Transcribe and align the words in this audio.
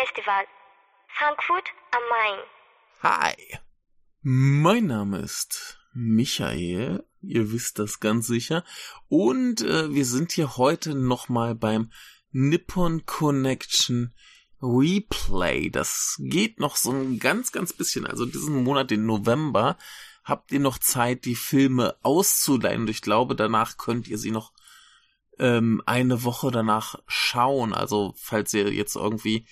Filmfestival, 0.00 0.44
Frankfurt 1.08 1.68
am 1.90 2.02
Main. 2.08 2.38
Hi, 3.02 3.58
mein 4.22 4.86
Name 4.86 5.18
ist 5.18 5.78
Michael, 5.92 7.04
ihr 7.20 7.52
wisst 7.52 7.78
das 7.78 8.00
ganz 8.00 8.26
sicher, 8.26 8.64
und 9.08 9.60
äh, 9.60 9.92
wir 9.92 10.04
sind 10.06 10.32
hier 10.32 10.56
heute 10.56 10.94
nochmal 10.94 11.54
beim 11.54 11.90
Nippon 12.30 13.04
Connection 13.04 14.14
Replay. 14.62 15.68
Das 15.70 16.16
geht 16.18 16.60
noch 16.60 16.76
so 16.76 16.92
ein 16.92 17.18
ganz, 17.18 17.52
ganz 17.52 17.72
bisschen. 17.74 18.06
Also 18.06 18.24
diesen 18.24 18.62
Monat, 18.62 18.90
den 18.90 19.04
November, 19.04 19.76
habt 20.24 20.50
ihr 20.52 20.60
noch 20.60 20.78
Zeit, 20.78 21.24
die 21.24 21.36
Filme 21.36 21.96
auszuleihen. 22.02 22.82
Und 22.82 22.90
ich 22.90 23.02
glaube, 23.02 23.34
danach 23.34 23.76
könnt 23.76 24.08
ihr 24.08 24.18
sie 24.18 24.30
noch 24.30 24.52
ähm, 25.38 25.82
eine 25.86 26.22
Woche 26.24 26.50
danach 26.50 26.96
schauen. 27.06 27.74
Also 27.74 28.14
falls 28.16 28.54
ihr 28.54 28.72
jetzt 28.72 28.96
irgendwie 28.96 29.46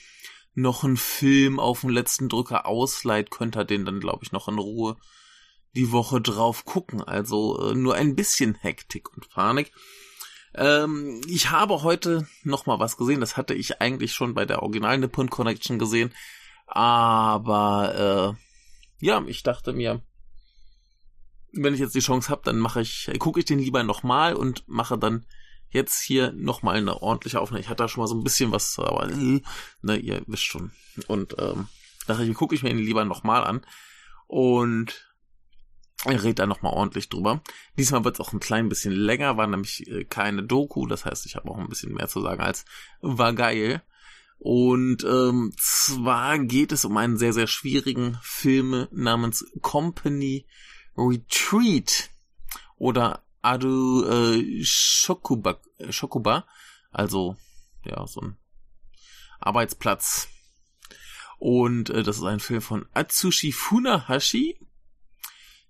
noch 0.58 0.82
einen 0.82 0.96
Film 0.96 1.60
auf 1.60 1.82
dem 1.82 1.90
letzten 1.90 2.28
Drücker 2.28 2.66
ausleiht, 2.66 3.30
könnt 3.30 3.56
ihr 3.56 3.64
den 3.64 3.84
dann, 3.84 4.00
glaube 4.00 4.24
ich, 4.24 4.32
noch 4.32 4.48
in 4.48 4.58
Ruhe 4.58 4.96
die 5.76 5.92
Woche 5.92 6.20
drauf 6.20 6.64
gucken. 6.64 7.02
Also 7.02 7.70
äh, 7.70 7.74
nur 7.74 7.94
ein 7.94 8.16
bisschen 8.16 8.54
Hektik 8.56 9.12
und 9.14 9.28
Panik. 9.30 9.72
Ähm, 10.54 11.20
ich 11.28 11.50
habe 11.50 11.82
heute 11.82 12.26
noch 12.42 12.66
mal 12.66 12.80
was 12.80 12.96
gesehen. 12.96 13.20
Das 13.20 13.37
hatte 13.37 13.54
ich 13.54 13.80
eigentlich 13.80 14.12
schon 14.12 14.34
bei 14.34 14.45
der 14.45 14.62
Original 14.62 14.98
Nippon 14.98 15.30
Connection 15.30 15.78
gesehen. 15.78 16.12
Aber 16.66 18.37
äh, 19.00 19.06
ja, 19.06 19.22
ich 19.26 19.45
dachte 19.45 19.72
mir, 19.72 20.02
wenn 21.52 21.74
ich 21.74 21.80
jetzt 21.80 21.95
die 21.95 22.00
Chance 22.00 22.30
habe, 22.30 22.43
dann 22.45 22.59
mache 22.59 22.80
ich, 22.80 23.10
gucke 23.18 23.38
ich 23.38 23.46
den 23.46 23.60
lieber 23.60 23.84
nochmal 23.84 24.34
und 24.34 24.66
mache 24.66 24.98
dann 24.98 25.24
jetzt 25.71 26.01
hier 26.01 26.33
nochmal 26.33 26.77
eine 26.77 27.02
ordentliche 27.02 27.41
Aufnahme. 27.41 27.61
Ich 27.61 27.69
hatte 27.69 27.83
da 27.83 27.88
schon 27.88 28.02
mal 28.02 28.09
so 28.09 28.15
ein 28.15 28.24
bisschen 28.24 28.52
was, 28.52 28.79
aber 28.79 29.09
äh, 29.11 29.43
ne, 29.83 29.97
ihr 29.97 30.23
wisst 30.27 30.45
schon. 30.45 30.73
Und 31.07 31.37
ähm, 31.38 31.69
dachte 32.07 32.24
ich, 32.24 32.35
gucke 32.35 32.55
ich 32.55 32.63
mir 32.63 32.71
ihn 32.71 32.79
lieber 32.79 33.05
nochmal 33.05 33.45
an 33.45 33.61
und 34.27 35.09
ich 36.07 36.23
rede 36.23 36.35
da 36.35 36.46
nochmal 36.46 36.73
ordentlich 36.73 37.09
drüber. 37.09 37.43
Diesmal 37.77 38.05
wird 38.05 38.15
es 38.15 38.21
auch 38.21 38.33
ein 38.33 38.41
klein 38.41 38.69
bisschen 38.69 38.93
länger, 38.93 39.37
war 39.37 39.46
nämlich 39.46 39.87
äh, 39.89 40.05
keine 40.05 40.43
Doku, 40.43 40.87
das 40.87 41.05
heißt, 41.05 41.27
ich 41.27 41.37
habe 41.37 41.51
auch 41.51 41.59
ein 41.59 41.69
bisschen 41.69 41.95
mehr 41.95 42.09
zu 42.09 42.21
sagen 42.23 42.41
als 42.41 42.65
war 43.01 43.33
geil. 43.33 43.83
Und 44.39 45.02
ähm, 45.02 45.52
zwar 45.59 46.39
geht 46.39 46.71
es 46.71 46.85
um 46.85 46.96
einen 46.96 47.16
sehr, 47.16 47.33
sehr 47.33 47.49
schwierigen 47.49 48.19
Film 48.23 48.87
namens 48.93 49.45
Company 49.61 50.46
Retreat 50.96 52.11
oder 52.77 53.24
Adu 53.42 54.04
äh, 54.04 54.64
Shokuba, 54.64 55.60
äh, 55.78 55.92
Shokuba, 55.92 56.46
also 56.90 57.36
ja, 57.84 58.06
so 58.06 58.20
ein 58.20 58.36
Arbeitsplatz. 59.40 60.28
Und 61.38 61.90
äh, 61.90 62.02
das 62.02 62.18
ist 62.18 62.24
ein 62.24 62.40
Film 62.40 62.60
von 62.60 62.86
Atsushi 62.94 63.52
Funahashi, 63.52 64.59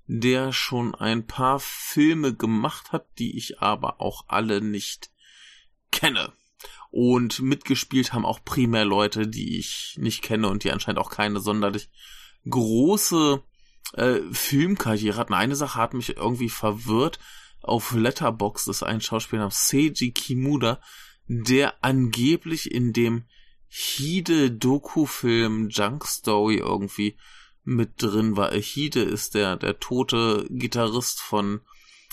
der 0.07 0.53
schon 0.53 0.95
ein 0.95 1.27
paar 1.27 1.61
Filme 1.61 2.35
gemacht 2.35 2.93
hat, 2.93 3.07
die 3.19 3.37
ich 3.37 3.61
aber 3.61 4.01
auch 4.01 4.25
alle 4.29 4.63
nicht 4.63 5.11
kenne. 5.91 6.33
Und 6.91 7.41
mitgespielt 7.41 8.15
haben 8.15 8.25
auch 8.25 8.43
primär 8.43 8.87
Leute, 8.87 9.29
die 9.29 9.59
ich 9.59 9.97
nicht 9.99 10.23
kenne 10.23 10.49
und 10.49 10.65
die 10.65 10.73
anscheinend 10.73 10.99
auch 10.99 11.11
keine 11.11 11.41
sonderlich 11.41 11.91
große 12.49 13.43
äh, 13.93 14.21
Filmkarriere 14.33 15.19
hatten. 15.19 15.35
Eine 15.35 15.57
Sache 15.57 15.79
hat 15.79 15.93
mich 15.93 16.17
irgendwie 16.17 16.49
verwirrt. 16.49 17.19
Auf 17.61 17.93
Letterbox 17.93 18.69
ist 18.69 18.83
ein 18.83 19.01
Schauspieler 19.01 19.41
namens 19.41 19.69
Seiji 19.69 20.13
Kimuda, 20.13 20.81
der 21.27 21.85
angeblich 21.85 22.71
in 22.71 22.93
dem 22.93 23.25
Hide-Doku-Film 23.69 25.69
Junk 25.69 26.07
Story 26.07 26.57
irgendwie 26.57 27.19
mit 27.65 28.03
drin 28.03 28.37
war. 28.37 28.53
Hide 28.53 29.03
ist 29.03 29.35
der, 29.35 29.57
der 29.57 29.79
tote 29.79 30.47
Gitarrist 30.49 31.21
von 31.21 31.61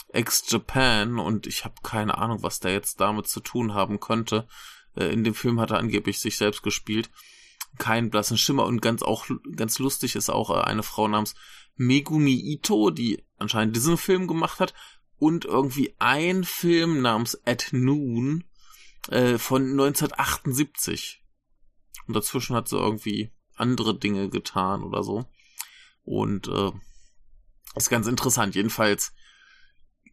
Ex-Japan 0.09 1.19
und 1.19 1.47
ich 1.47 1.63
habe 1.63 1.75
keine 1.81 2.17
Ahnung, 2.17 2.44
was 2.44 2.59
der 2.59 2.73
jetzt 2.73 3.00
damit 3.00 3.27
zu 3.27 3.39
tun 3.39 3.73
haben 3.73 4.00
könnte. 4.00 4.47
Äh, 4.95 5.13
in 5.13 5.23
dem 5.23 5.33
Film 5.33 5.59
hat 5.59 5.72
er 5.72 5.77
angeblich 5.77 6.19
sich 6.19 6.38
selbst 6.38 6.62
gespielt. 6.62 7.09
Kein 7.77 8.09
blassen 8.09 8.38
Schimmer 8.38 8.66
und 8.66 8.81
ganz 8.81 9.01
auch 9.01 9.25
ganz 9.56 9.79
lustig 9.79 10.16
ist 10.16 10.29
auch 10.29 10.50
äh, 10.50 10.62
eine 10.62 10.83
Frau 10.83 11.07
namens 11.07 11.35
Megumi 11.77 12.33
Ito, 12.33 12.91
die 12.91 13.23
anscheinend 13.38 13.75
diesen 13.75 13.97
Film 13.97 14.27
gemacht 14.27 14.59
hat 14.59 14.73
und 15.17 15.45
irgendwie 15.45 15.95
ein 15.99 16.43
Film 16.43 17.01
namens 17.01 17.39
At 17.45 17.69
Noon 17.71 18.43
äh, 19.09 19.37
von 19.37 19.63
1978. 19.71 21.23
Und 22.07 22.15
dazwischen 22.15 22.55
hat 22.55 22.67
sie 22.67 22.77
irgendwie 22.77 23.31
andere 23.55 23.97
Dinge 23.97 24.29
getan 24.29 24.83
oder 24.83 25.03
so. 25.03 25.25
Und 26.03 26.47
äh, 26.47 26.71
ist 27.75 27.89
ganz 27.89 28.07
interessant. 28.07 28.55
Jedenfalls 28.55 29.13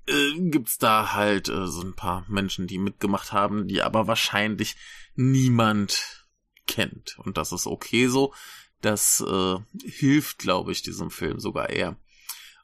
äh, 0.06 0.32
gibt's 0.50 0.78
da 0.78 1.12
halt 1.12 1.48
äh, 1.48 1.66
so 1.66 1.82
ein 1.82 1.94
paar 1.94 2.24
Menschen, 2.28 2.66
die 2.66 2.78
mitgemacht 2.78 3.32
haben, 3.32 3.68
die 3.68 3.82
aber 3.82 4.06
wahrscheinlich 4.06 4.76
niemand 5.14 6.26
kennt. 6.66 7.18
Und 7.18 7.36
das 7.36 7.52
ist 7.52 7.66
okay 7.66 8.06
so. 8.08 8.32
Das 8.80 9.20
äh, 9.20 9.56
hilft, 9.84 10.38
glaube 10.38 10.72
ich, 10.72 10.82
diesem 10.82 11.10
Film 11.10 11.38
sogar 11.38 11.70
eher. 11.70 11.96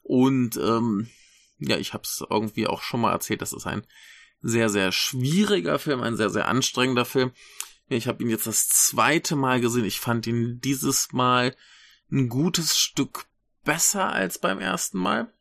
Und 0.02 0.56
ähm, 0.56 1.08
ja, 1.58 1.76
ich 1.76 1.92
habe 1.92 2.04
es 2.04 2.24
irgendwie 2.28 2.66
auch 2.66 2.82
schon 2.82 3.00
mal 3.00 3.12
erzählt, 3.12 3.42
das 3.42 3.52
ist 3.52 3.66
ein 3.66 3.86
sehr, 4.40 4.68
sehr 4.68 4.92
schwieriger 4.92 5.78
Film, 5.78 6.02
ein 6.02 6.16
sehr, 6.16 6.30
sehr 6.30 6.48
anstrengender 6.48 7.04
Film. 7.04 7.32
Ich 7.88 8.06
habe 8.06 8.22
ihn 8.22 8.30
jetzt 8.30 8.46
das 8.46 8.68
zweite 8.68 9.34
Mal 9.34 9.60
gesehen. 9.60 9.84
Ich 9.84 10.00
fand 10.00 10.26
ihn 10.26 10.60
dieses 10.60 11.12
Mal 11.12 11.56
ein 12.10 12.28
gutes 12.28 12.78
Stück 12.78 13.26
besser 13.64 14.12
als 14.12 14.38
beim 14.38 14.60
ersten 14.60 14.98
Mal. 14.98 15.32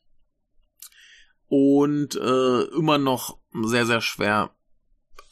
Und 1.47 2.16
äh, 2.16 2.61
immer 2.75 2.97
noch 2.97 3.38
sehr, 3.53 3.85
sehr 3.85 4.01
schwer 4.01 4.51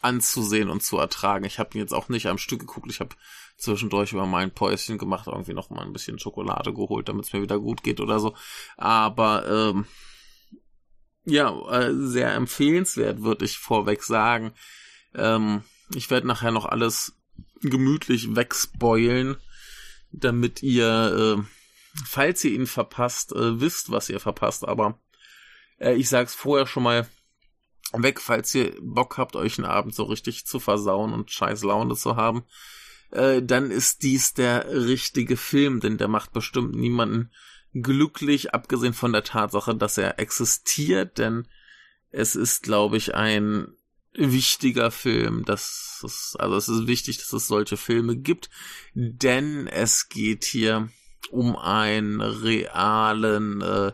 anzusehen 0.02 0.70
und 0.70 0.84
zu 0.84 0.98
ertragen. 0.98 1.46
Ich 1.46 1.58
habe 1.58 1.72
ihn 1.74 1.82
jetzt 1.82 1.94
auch 1.94 2.10
nicht 2.10 2.28
am 2.28 2.38
Stück 2.38 2.60
geguckt. 2.60 2.90
Ich 2.90 3.00
habe 3.00 3.16
zwischendurch 3.58 4.14
über 4.14 4.26
mein 4.26 4.52
Päuschen 4.52 4.98
gemacht, 4.98 5.28
irgendwie 5.28 5.54
noch 5.54 5.70
mal 5.70 5.82
ein 5.82 5.94
bisschen 5.94 6.20
Schokolade 6.20 6.74
geholt, 6.74 7.10
damit 7.10 7.26
es 7.26 7.34
mir 7.34 7.42
wieder 7.42 7.60
gut 7.60 7.84
geht 7.84 8.00
oder 8.00 8.20
so. 8.20 8.36
Aber 8.78 9.48
ähm, 9.50 9.88
ja, 11.26 11.52
äh, 11.72 11.94
sehr 11.94 12.34
empfehlenswert, 12.34 13.22
würde 13.22 13.46
ich 13.46 13.58
vorweg 13.58 14.04
sagen. 14.04 14.54
Ähm, 15.14 15.64
ich 15.94 16.10
werde 16.10 16.28
nachher 16.28 16.52
noch 16.52 16.66
alles 16.66 17.14
gemütlich 17.62 18.36
wegspoilen, 18.36 19.38
damit 20.12 20.62
ihr, 20.64 21.38
äh, 21.38 21.44
falls 22.06 22.44
ihr 22.44 22.52
ihn 22.52 22.68
verpasst, 22.68 23.34
äh, 23.34 23.60
wisst, 23.60 23.92
was 23.92 24.10
ihr 24.10 24.20
verpasst. 24.20 24.68
Aber 24.68 25.00
äh, 25.80 25.94
ich 25.94 26.10
sag's 26.10 26.36
vorher 26.36 26.68
schon 26.68 26.84
mal 26.84 27.10
weg, 27.94 28.22
falls 28.22 28.54
ihr 28.56 28.76
Bock 28.82 29.18
habt, 29.18 29.36
euch 29.36 29.58
einen 29.58 29.68
Abend 29.68 29.96
so 29.96 30.04
richtig 30.04 30.46
zu 30.46 30.60
versauen 30.60 31.14
und 31.14 31.32
scheiß 31.32 31.64
Laune 31.64 31.96
zu 31.96 32.16
haben. 32.16 32.44
Äh, 33.12 33.42
dann 33.42 33.72
ist 33.72 34.04
dies 34.04 34.34
der 34.34 34.72
richtige 34.72 35.38
Film, 35.38 35.80
denn 35.80 35.98
der 35.98 36.08
macht 36.08 36.34
bestimmt 36.34 36.76
niemanden 36.76 37.32
glücklich, 37.76 38.54
abgesehen 38.54 38.94
von 38.94 39.12
der 39.14 39.24
Tatsache, 39.24 39.76
dass 39.76 39.98
er 39.98 40.20
existiert, 40.20 41.18
denn 41.18 41.48
es 42.10 42.36
ist, 42.36 42.64
glaube 42.64 42.98
ich, 42.98 43.14
ein 43.14 43.68
wichtiger 44.14 44.92
Film. 44.92 45.44
Das 45.46 46.02
ist, 46.04 46.38
also 46.40 46.56
es 46.56 46.70
ist 46.70 46.88
wichtig, 46.88 47.18
dass 47.18 47.34
es 47.34 47.48
solche 47.48 47.78
Filme 47.78 48.16
gibt, 48.16 48.50
denn 48.94 49.68
es 49.68 50.08
geht 50.08 50.46
hier 50.46 50.90
um 51.32 51.58
einen 51.58 52.22
realen 52.22 53.62
äh, 53.62 53.92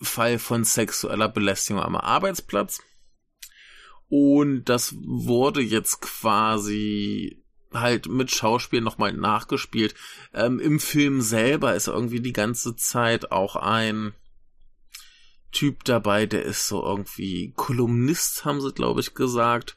Fall 0.00 0.38
von 0.38 0.64
sexueller 0.64 1.28
Belästigung 1.28 1.82
am 1.82 1.96
Arbeitsplatz. 1.96 2.82
Und 4.08 4.64
das 4.64 4.94
wurde 4.98 5.62
jetzt 5.62 6.02
quasi 6.02 7.43
halt 7.74 8.08
mit 8.08 8.30
Schauspiel 8.30 8.80
nochmal 8.80 9.12
nachgespielt. 9.12 9.94
Ähm, 10.32 10.60
Im 10.60 10.80
Film 10.80 11.20
selber 11.20 11.74
ist 11.74 11.88
irgendwie 11.88 12.20
die 12.20 12.32
ganze 12.32 12.76
Zeit 12.76 13.32
auch 13.32 13.56
ein 13.56 14.14
Typ 15.52 15.84
dabei, 15.84 16.26
der 16.26 16.42
ist 16.42 16.66
so 16.66 16.82
irgendwie 16.82 17.52
Kolumnist, 17.54 18.44
haben 18.44 18.60
sie, 18.60 18.72
glaube 18.72 19.00
ich, 19.00 19.14
gesagt. 19.14 19.76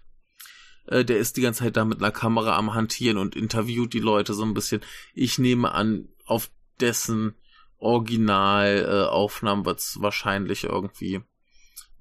Äh, 0.87 1.05
der 1.05 1.17
ist 1.17 1.37
die 1.37 1.41
ganze 1.41 1.63
Zeit 1.63 1.77
da 1.77 1.85
mit 1.85 1.99
einer 1.99 2.11
Kamera 2.11 2.57
am 2.57 2.73
Hantieren 2.73 3.17
und 3.17 3.35
interviewt 3.35 3.93
die 3.93 3.99
Leute 3.99 4.33
so 4.33 4.43
ein 4.43 4.55
bisschen. 4.55 4.81
Ich 5.13 5.37
nehme 5.37 5.71
an, 5.71 6.09
auf 6.25 6.49
dessen 6.79 7.35
Originalaufnahmen 7.77 9.63
äh, 9.63 9.65
wird 9.67 9.79
es 9.79 10.01
wahrscheinlich 10.01 10.63
irgendwie 10.63 11.21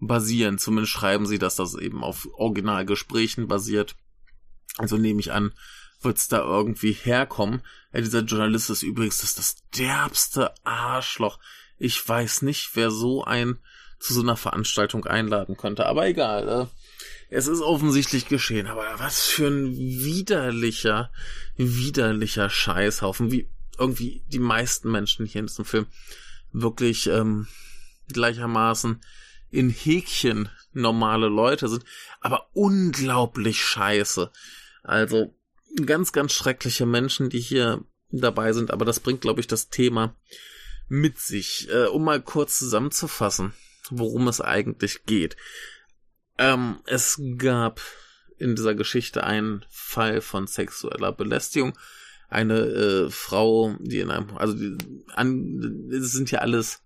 basieren. 0.01 0.59
Zumindest 0.59 0.93
schreiben 0.93 1.27
sie, 1.27 1.39
dass 1.39 1.57
das 1.57 1.75
eben 1.75 2.03
auf 2.03 2.29
Originalgesprächen 2.35 3.47
basiert. 3.47 3.97
Also 4.79 4.97
nehme 4.97 5.21
ich 5.21 5.33
an, 5.33 5.53
wird's 6.03 6.29
da 6.29 6.39
irgendwie 6.39 6.93
herkommen. 6.93 7.63
Ja, 7.93 8.01
dieser 8.01 8.21
Journalist 8.21 8.71
ist 8.71 8.83
übrigens 8.83 9.21
das, 9.21 9.35
das 9.35 9.57
derbste 9.77 10.53
Arschloch. 10.65 11.39
Ich 11.79 12.07
weiß 12.07 12.43
nicht, 12.43 12.71
wer 12.75 12.91
so 12.91 13.25
ein 13.25 13.59
zu 13.99 14.13
so 14.13 14.21
einer 14.21 14.37
Veranstaltung 14.37 15.07
einladen 15.07 15.57
könnte, 15.57 15.87
aber 15.87 16.07
egal. 16.07 16.49
Äh, 16.49 16.67
es 17.29 17.47
ist 17.47 17.61
offensichtlich 17.61 18.29
geschehen, 18.29 18.67
aber 18.67 18.85
was 18.99 19.27
für 19.27 19.49
ein 19.49 19.77
widerlicher, 19.77 21.11
widerlicher 21.57 22.49
Scheißhaufen, 22.51 23.33
wie 23.33 23.49
irgendwie 23.79 24.23
die 24.29 24.39
meisten 24.39 24.91
Menschen 24.91 25.27
hier 25.27 25.41
in 25.41 25.47
diesem 25.47 25.65
Film 25.65 25.87
wirklich 26.53 27.09
ähm, 27.09 27.49
gleichermaßen 28.13 29.03
in 29.51 29.71
Häkchen 29.71 30.49
normale 30.73 31.29
Leute 31.29 31.69
sind, 31.69 31.85
aber 32.21 32.49
unglaublich 32.53 33.63
scheiße. 33.63 34.31
Also 34.83 35.35
ganz, 35.85 36.13
ganz 36.13 36.33
schreckliche 36.33 36.87
Menschen, 36.87 37.29
die 37.29 37.41
hier 37.41 37.85
dabei 38.11 38.53
sind, 38.53 38.71
aber 38.71 38.85
das 38.85 39.01
bringt, 39.01 39.21
glaube 39.21 39.41
ich, 39.41 39.47
das 39.47 39.69
Thema 39.69 40.15
mit 40.89 41.19
sich. 41.19 41.69
Äh, 41.71 41.87
um 41.87 42.05
mal 42.05 42.21
kurz 42.21 42.59
zusammenzufassen, 42.59 43.53
worum 43.91 44.29
es 44.29 44.41
eigentlich 44.41 45.05
geht. 45.05 45.37
Ähm, 46.39 46.81
es 46.87 47.21
gab 47.39 47.81
in 48.39 48.55
dieser 48.55 48.75
Geschichte 48.75 49.25
einen 49.25 49.65
Fall 49.71 50.21
von 50.21 50.47
sexueller 50.47 51.13
Belästigung. 51.13 51.77
Eine 52.29 52.59
äh, 52.59 53.11
Frau, 53.11 53.77
die 53.81 54.01
in 54.01 54.11
einem, 54.11 54.37
also 54.37 54.55
die, 54.55 54.77
an, 55.15 55.91
es 55.93 56.13
sind 56.13 56.31
ja 56.31 56.41
alles 56.41 56.83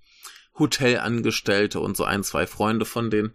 Hotelangestellte 0.59 1.81
und 1.81 1.97
so 1.97 2.05
ein, 2.05 2.23
zwei 2.23 2.47
Freunde 2.47 2.85
von 2.85 3.11
denen. 3.11 3.33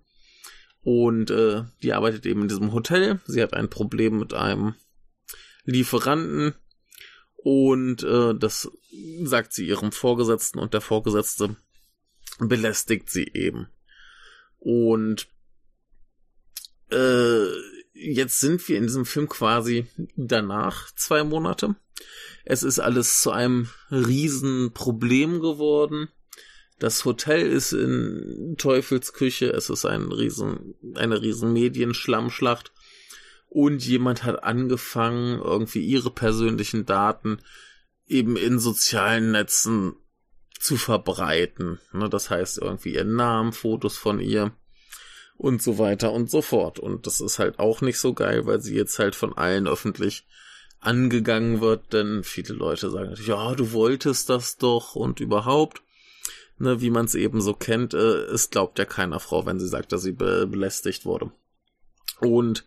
Und 0.84 1.32
äh, 1.32 1.64
die 1.82 1.94
arbeitet 1.94 2.26
eben 2.26 2.44
in 2.44 2.48
diesem 2.48 2.72
Hotel. 2.72 3.20
Sie 3.26 3.42
hat 3.42 3.54
ein 3.54 3.70
Problem 3.70 4.20
mit 4.20 4.34
einem 4.34 4.76
Lieferanten 5.66 6.56
und 7.36 8.04
äh, 8.04 8.34
das 8.34 8.72
sagt 9.24 9.54
sie 9.54 9.68
ihrem 9.68 9.92
Vorgesetzten 9.92 10.60
und 10.60 10.74
der 10.74 10.82
Vorgesetzte 10.82 11.56
belästigt 12.40 13.10
sie 13.10 13.30
eben. 13.34 13.68
Und 14.58 15.28
äh, 16.92 17.46
jetzt 17.94 18.40
sind 18.40 18.68
wir 18.68 18.78
in 18.78 18.84
diesem 18.84 19.06
Film 19.06 19.30
quasi 19.30 19.88
danach 20.16 20.92
zwei 20.96 21.24
Monate. 21.24 21.76
Es 22.44 22.64
ist 22.64 22.80
alles 22.80 23.22
zu 23.22 23.32
einem 23.32 23.70
Riesenproblem 23.92 25.40
geworden. 25.40 26.10
Das 26.78 27.06
Hotel 27.06 27.48
ist 27.48 27.74
in 27.74 28.56
Teufelsküche. 28.58 29.52
Es 29.52 29.70
ist 29.70 29.86
ein 29.86 30.12
riesen, 30.12 30.76
eine 30.96 31.22
riesen 31.22 31.54
Medienschlammschlacht. 31.54 32.72
Und 33.56 33.86
jemand 33.86 34.26
hat 34.26 34.44
angefangen, 34.44 35.40
irgendwie 35.40 35.80
ihre 35.80 36.12
persönlichen 36.12 36.86
Daten 36.86 37.40
eben 38.06 38.36
in 38.36 38.60
sozialen 38.60 39.32
Netzen 39.32 39.96
zu 40.60 40.76
verbreiten. 40.76 41.80
Ne, 41.94 42.10
das 42.10 42.30
heißt 42.30 42.58
irgendwie 42.58 42.96
ihren 42.96 43.16
Namen, 43.16 43.54
Fotos 43.54 43.96
von 43.96 44.20
ihr 44.20 44.52
und 45.38 45.64
so 45.64 45.78
weiter 45.78 46.12
und 46.12 46.30
so 46.30 46.42
fort. 46.42 46.80
Und 46.80 47.08
das 47.08 47.22
ist 47.22 47.40
halt 47.40 47.58
auch 47.58 47.80
nicht 47.80 47.98
so 47.98 48.14
geil, 48.14 48.46
weil 48.46 48.60
sie 48.60 48.76
jetzt 48.76 49.00
halt 49.00 49.16
von 49.16 49.38
allen 49.38 49.70
öffentlich 49.70 50.28
angegangen 50.82 51.62
wird, 51.62 51.94
denn 51.94 52.26
viele 52.26 52.56
Leute 52.56 52.92
sagen 52.92 53.12
natürlich, 53.12 53.30
ja, 53.30 53.56
du 53.56 53.72
wolltest 53.72 54.30
das 54.30 54.58
doch 54.58 54.98
und 54.98 55.22
überhaupt. 55.22 55.82
Ne, 56.58 56.82
wie 56.82 56.90
man 56.90 57.06
es 57.06 57.16
eben 57.16 57.40
so 57.40 57.54
kennt, 57.54 57.94
äh, 57.94 58.26
es 58.26 58.50
glaubt 58.50 58.80
ja 58.80 58.86
keiner 58.86 59.22
Frau, 59.22 59.46
wenn 59.46 59.62
sie 59.62 59.70
sagt, 59.70 59.94
dass 59.94 60.02
sie 60.02 60.12
be 60.12 60.46
belästigt 60.46 61.06
wurde. 61.06 61.32
Und 62.20 62.66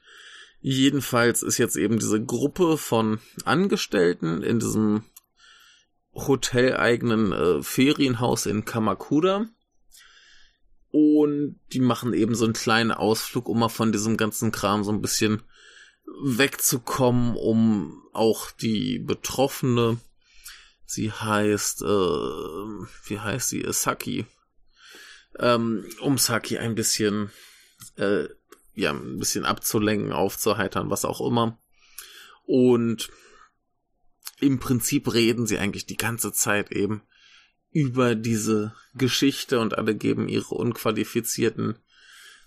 jedenfalls 0.60 1.42
ist 1.42 1.58
jetzt 1.58 1.76
eben 1.76 1.98
diese 1.98 2.22
Gruppe 2.22 2.78
von 2.78 3.20
Angestellten 3.44 4.42
in 4.42 4.58
diesem 4.58 5.04
hoteleigenen 6.14 7.32
äh, 7.32 7.62
Ferienhaus 7.62 8.46
in 8.46 8.64
Kamakura. 8.64 9.46
Und 10.90 11.60
die 11.72 11.80
machen 11.80 12.14
eben 12.14 12.34
so 12.34 12.44
einen 12.44 12.54
kleinen 12.54 12.92
Ausflug, 12.92 13.48
um 13.48 13.58
mal 13.58 13.68
von 13.68 13.92
diesem 13.92 14.16
ganzen 14.16 14.52
Kram 14.52 14.84
so 14.84 14.90
ein 14.90 15.02
bisschen 15.02 15.42
wegzukommen, 16.22 17.36
um 17.36 18.02
auch 18.12 18.50
die 18.50 18.98
Betroffene, 18.98 19.98
sie 20.84 21.12
heißt, 21.12 21.82
äh, 21.82 21.84
wie 21.84 23.18
heißt 23.18 23.50
sie, 23.50 23.64
Saki, 23.68 24.26
ähm, 25.38 25.84
um 26.00 26.18
Saki 26.18 26.58
ein 26.58 26.74
bisschen, 26.74 27.30
äh, 27.96 28.24
ja, 28.78 28.92
ein 28.92 29.18
bisschen 29.18 29.44
abzulenken, 29.44 30.12
aufzuheitern, 30.12 30.90
was 30.90 31.04
auch 31.04 31.20
immer. 31.20 31.58
Und 32.46 33.10
im 34.40 34.58
Prinzip 34.58 35.12
reden 35.12 35.46
sie 35.46 35.58
eigentlich 35.58 35.86
die 35.86 35.96
ganze 35.96 36.32
Zeit 36.32 36.72
eben 36.72 37.02
über 37.70 38.14
diese 38.14 38.74
Geschichte 38.94 39.60
und 39.60 39.76
alle 39.76 39.94
geben 39.94 40.28
ihre 40.28 40.54
unqualifizierten 40.54 41.76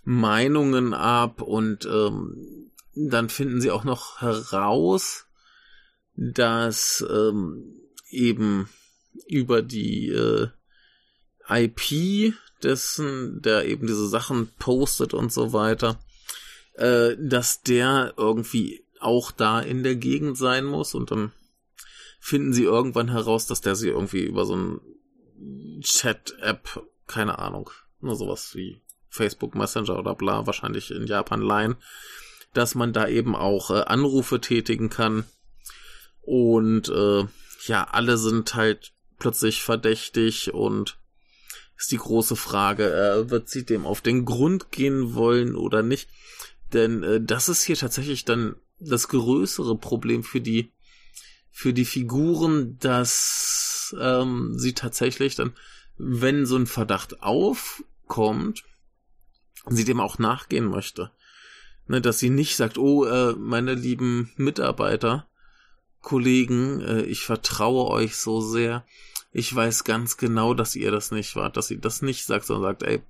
Meinungen 0.03 0.93
ab 0.93 1.41
und 1.41 1.85
ähm, 1.85 2.71
dann 2.95 3.29
finden 3.29 3.61
sie 3.61 3.71
auch 3.71 3.83
noch 3.83 4.21
heraus, 4.21 5.27
dass 6.15 7.05
ähm, 7.09 7.79
eben 8.09 8.69
über 9.27 9.61
die 9.61 10.09
äh, 10.09 10.47
IP 11.49 12.33
dessen, 12.63 13.41
der 13.41 13.65
eben 13.65 13.87
diese 13.87 14.07
Sachen 14.07 14.49
postet 14.57 15.13
und 15.13 15.31
so 15.31 15.53
weiter, 15.53 15.99
äh, 16.73 17.15
dass 17.19 17.61
der 17.61 18.13
irgendwie 18.17 18.85
auch 18.99 19.31
da 19.31 19.59
in 19.59 19.83
der 19.83 19.95
Gegend 19.95 20.37
sein 20.37 20.65
muss 20.65 20.93
und 20.93 21.11
dann 21.11 21.31
finden 22.19 22.53
sie 22.53 22.63
irgendwann 22.63 23.09
heraus, 23.09 23.47
dass 23.47 23.61
der 23.61 23.75
sie 23.75 23.89
irgendwie 23.89 24.23
über 24.23 24.45
so 24.45 24.55
ein 24.55 24.81
Chat-App, 25.81 26.85
keine 27.07 27.39
Ahnung, 27.39 27.71
nur 27.99 28.15
sowas 28.15 28.55
wie 28.55 28.81
Facebook 29.09 29.55
Messenger 29.55 29.97
oder 29.97 30.15
bla, 30.15 30.45
wahrscheinlich 30.45 30.91
in 30.91 31.07
Japan 31.07 31.41
Line, 31.41 31.77
dass 32.53 32.75
man 32.75 32.93
da 32.93 33.07
eben 33.07 33.35
auch 33.35 33.71
äh, 33.71 33.81
Anrufe 33.81 34.39
tätigen 34.39 34.89
kann. 34.89 35.25
Und 36.21 36.89
äh, 36.89 37.25
ja, 37.65 37.83
alle 37.91 38.17
sind 38.17 38.53
halt 38.55 38.93
plötzlich 39.17 39.63
verdächtig 39.63 40.53
und 40.53 40.97
ist 41.77 41.91
die 41.91 41.97
große 41.97 42.35
Frage, 42.35 42.93
äh, 42.93 43.29
wird 43.29 43.49
sie 43.49 43.65
dem 43.65 43.85
auf 43.85 44.01
den 44.01 44.25
Grund 44.25 44.71
gehen 44.71 45.15
wollen 45.15 45.55
oder 45.55 45.81
nicht? 45.81 46.09
Denn 46.73 47.03
äh, 47.03 47.21
das 47.21 47.49
ist 47.49 47.63
hier 47.63 47.75
tatsächlich 47.75 48.25
dann 48.25 48.55
das 48.79 49.07
größere 49.07 49.77
Problem 49.77 50.23
für 50.23 50.41
die 50.41 50.71
für 51.51 51.73
die 51.73 51.85
Figuren, 51.85 52.77
dass 52.79 53.95
ähm, 53.99 54.57
sie 54.57 54.73
tatsächlich 54.73 55.35
dann, 55.35 55.53
wenn 55.97 56.45
so 56.45 56.55
ein 56.55 56.65
Verdacht 56.65 57.21
aufkommt, 57.21 58.63
sie 59.67 59.83
dem 59.83 59.99
auch 59.99 60.17
nachgehen 60.17 60.65
möchte. 60.65 61.11
Ne, 61.87 61.99
dass 61.99 62.19
sie 62.19 62.29
nicht 62.29 62.55
sagt, 62.55 62.77
oh, 62.77 63.05
äh, 63.05 63.33
meine 63.33 63.73
lieben 63.73 64.31
Mitarbeiter, 64.37 65.27
Kollegen, 66.01 66.79
äh, 66.81 67.01
ich 67.01 67.23
vertraue 67.25 67.89
euch 67.89 68.15
so 68.15 68.39
sehr. 68.39 68.85
Ich 69.33 69.53
weiß 69.53 69.83
ganz 69.83 70.17
genau, 70.17 70.53
dass 70.53 70.75
ihr 70.75 70.91
das 70.91 71.11
nicht 71.11 71.35
wart, 71.35 71.57
dass 71.57 71.67
sie 71.67 71.79
das 71.79 72.01
nicht 72.01 72.25
sagt, 72.25 72.45
sondern 72.45 72.71
sagt, 72.71 72.83
ey, 72.83 73.01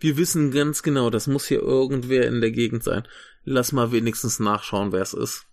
wir 0.00 0.16
wissen 0.16 0.50
ganz 0.50 0.82
genau, 0.82 1.10
das 1.10 1.26
muss 1.26 1.46
hier 1.46 1.60
irgendwer 1.60 2.26
in 2.26 2.40
der 2.40 2.50
Gegend 2.50 2.82
sein. 2.82 3.06
Lass 3.44 3.72
mal 3.72 3.92
wenigstens 3.92 4.40
nachschauen, 4.40 4.92
wer 4.92 5.02
es 5.02 5.12
ist. 5.12 5.46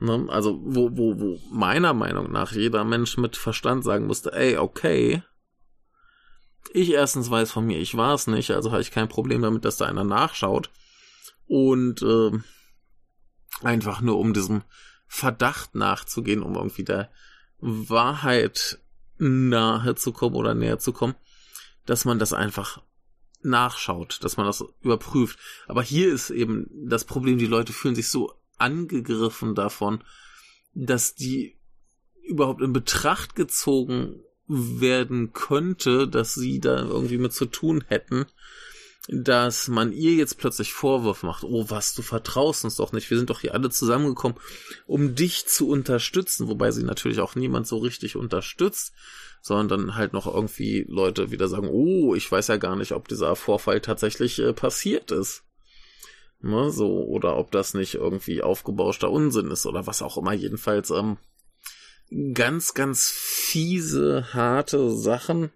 Ne? 0.00 0.26
Also, 0.28 0.60
wo, 0.64 0.90
wo, 0.96 1.18
wo 1.18 1.40
meiner 1.52 1.92
Meinung 1.92 2.32
nach 2.32 2.52
jeder 2.52 2.84
Mensch 2.84 3.16
mit 3.18 3.36
Verstand 3.36 3.84
sagen 3.84 4.06
musste, 4.06 4.32
ey, 4.32 4.56
okay, 4.56 5.22
ich 6.72 6.90
erstens 6.92 7.30
weiß 7.30 7.50
von 7.50 7.66
mir, 7.66 7.78
ich 7.78 7.96
war 7.96 8.14
es 8.14 8.26
nicht, 8.26 8.50
also 8.50 8.72
habe 8.72 8.82
ich 8.82 8.90
kein 8.90 9.08
Problem 9.08 9.42
damit, 9.42 9.64
dass 9.64 9.76
da 9.76 9.86
einer 9.86 10.04
nachschaut. 10.04 10.70
Und 11.46 12.02
äh, 12.02 12.30
einfach 13.62 14.00
nur 14.00 14.18
um 14.18 14.34
diesem 14.34 14.62
Verdacht 15.06 15.74
nachzugehen, 15.74 16.42
um 16.42 16.54
irgendwie 16.54 16.84
der 16.84 17.10
Wahrheit 17.58 18.78
nahe 19.18 19.94
zu 19.94 20.12
kommen 20.12 20.36
oder 20.36 20.54
näher 20.54 20.78
zu 20.78 20.92
kommen, 20.92 21.14
dass 21.86 22.04
man 22.04 22.18
das 22.18 22.32
einfach 22.32 22.82
nachschaut, 23.42 24.18
dass 24.22 24.36
man 24.36 24.46
das 24.46 24.64
überprüft. 24.82 25.38
Aber 25.66 25.82
hier 25.82 26.12
ist 26.12 26.30
eben 26.30 26.68
das 26.88 27.04
Problem, 27.04 27.38
die 27.38 27.46
Leute 27.46 27.72
fühlen 27.72 27.94
sich 27.94 28.08
so 28.08 28.34
angegriffen 28.56 29.54
davon, 29.54 30.02
dass 30.74 31.14
die 31.14 31.56
überhaupt 32.22 32.60
in 32.60 32.72
Betracht 32.72 33.34
gezogen 33.34 34.20
werden 34.46 35.32
könnte, 35.32 36.08
dass 36.08 36.34
sie 36.34 36.60
da 36.60 36.78
irgendwie 36.78 37.18
mit 37.18 37.32
zu 37.32 37.46
tun 37.46 37.84
hätten, 37.86 38.26
dass 39.08 39.68
man 39.68 39.92
ihr 39.92 40.12
jetzt 40.12 40.38
plötzlich 40.38 40.72
Vorwurf 40.72 41.22
macht, 41.22 41.44
oh 41.44 41.66
was, 41.68 41.94
du 41.94 42.02
vertraust 42.02 42.64
uns 42.64 42.76
doch 42.76 42.92
nicht, 42.92 43.08
wir 43.10 43.16
sind 43.16 43.30
doch 43.30 43.40
hier 43.40 43.54
alle 43.54 43.70
zusammengekommen, 43.70 44.38
um 44.86 45.14
dich 45.14 45.46
zu 45.46 45.68
unterstützen, 45.68 46.48
wobei 46.48 46.70
sie 46.70 46.82
natürlich 46.82 47.20
auch 47.20 47.34
niemand 47.34 47.66
so 47.66 47.78
richtig 47.78 48.16
unterstützt, 48.16 48.92
sondern 49.40 49.68
dann 49.68 49.96
halt 49.96 50.12
noch 50.12 50.26
irgendwie 50.26 50.84
Leute 50.88 51.30
wieder 51.30 51.48
sagen, 51.48 51.68
oh, 51.70 52.14
ich 52.14 52.30
weiß 52.30 52.48
ja 52.48 52.56
gar 52.56 52.76
nicht, 52.76 52.92
ob 52.92 53.08
dieser 53.08 53.36
Vorfall 53.36 53.80
tatsächlich 53.80 54.38
äh, 54.38 54.52
passiert 54.52 55.10
ist. 55.10 55.44
Ne, 56.40 56.70
so, 56.70 57.04
oder 57.04 57.36
ob 57.36 57.50
das 57.50 57.74
nicht 57.74 57.94
irgendwie 57.94 58.42
aufgebauschter 58.42 59.10
Unsinn 59.10 59.50
ist 59.50 59.66
oder 59.66 59.86
was 59.88 60.02
auch 60.02 60.16
immer. 60.16 60.32
Jedenfalls 60.32 60.90
ähm, 60.90 61.16
ganz, 62.32 62.74
ganz 62.74 63.10
fiese, 63.10 64.32
harte 64.32 64.90
Sachen. 64.90 65.50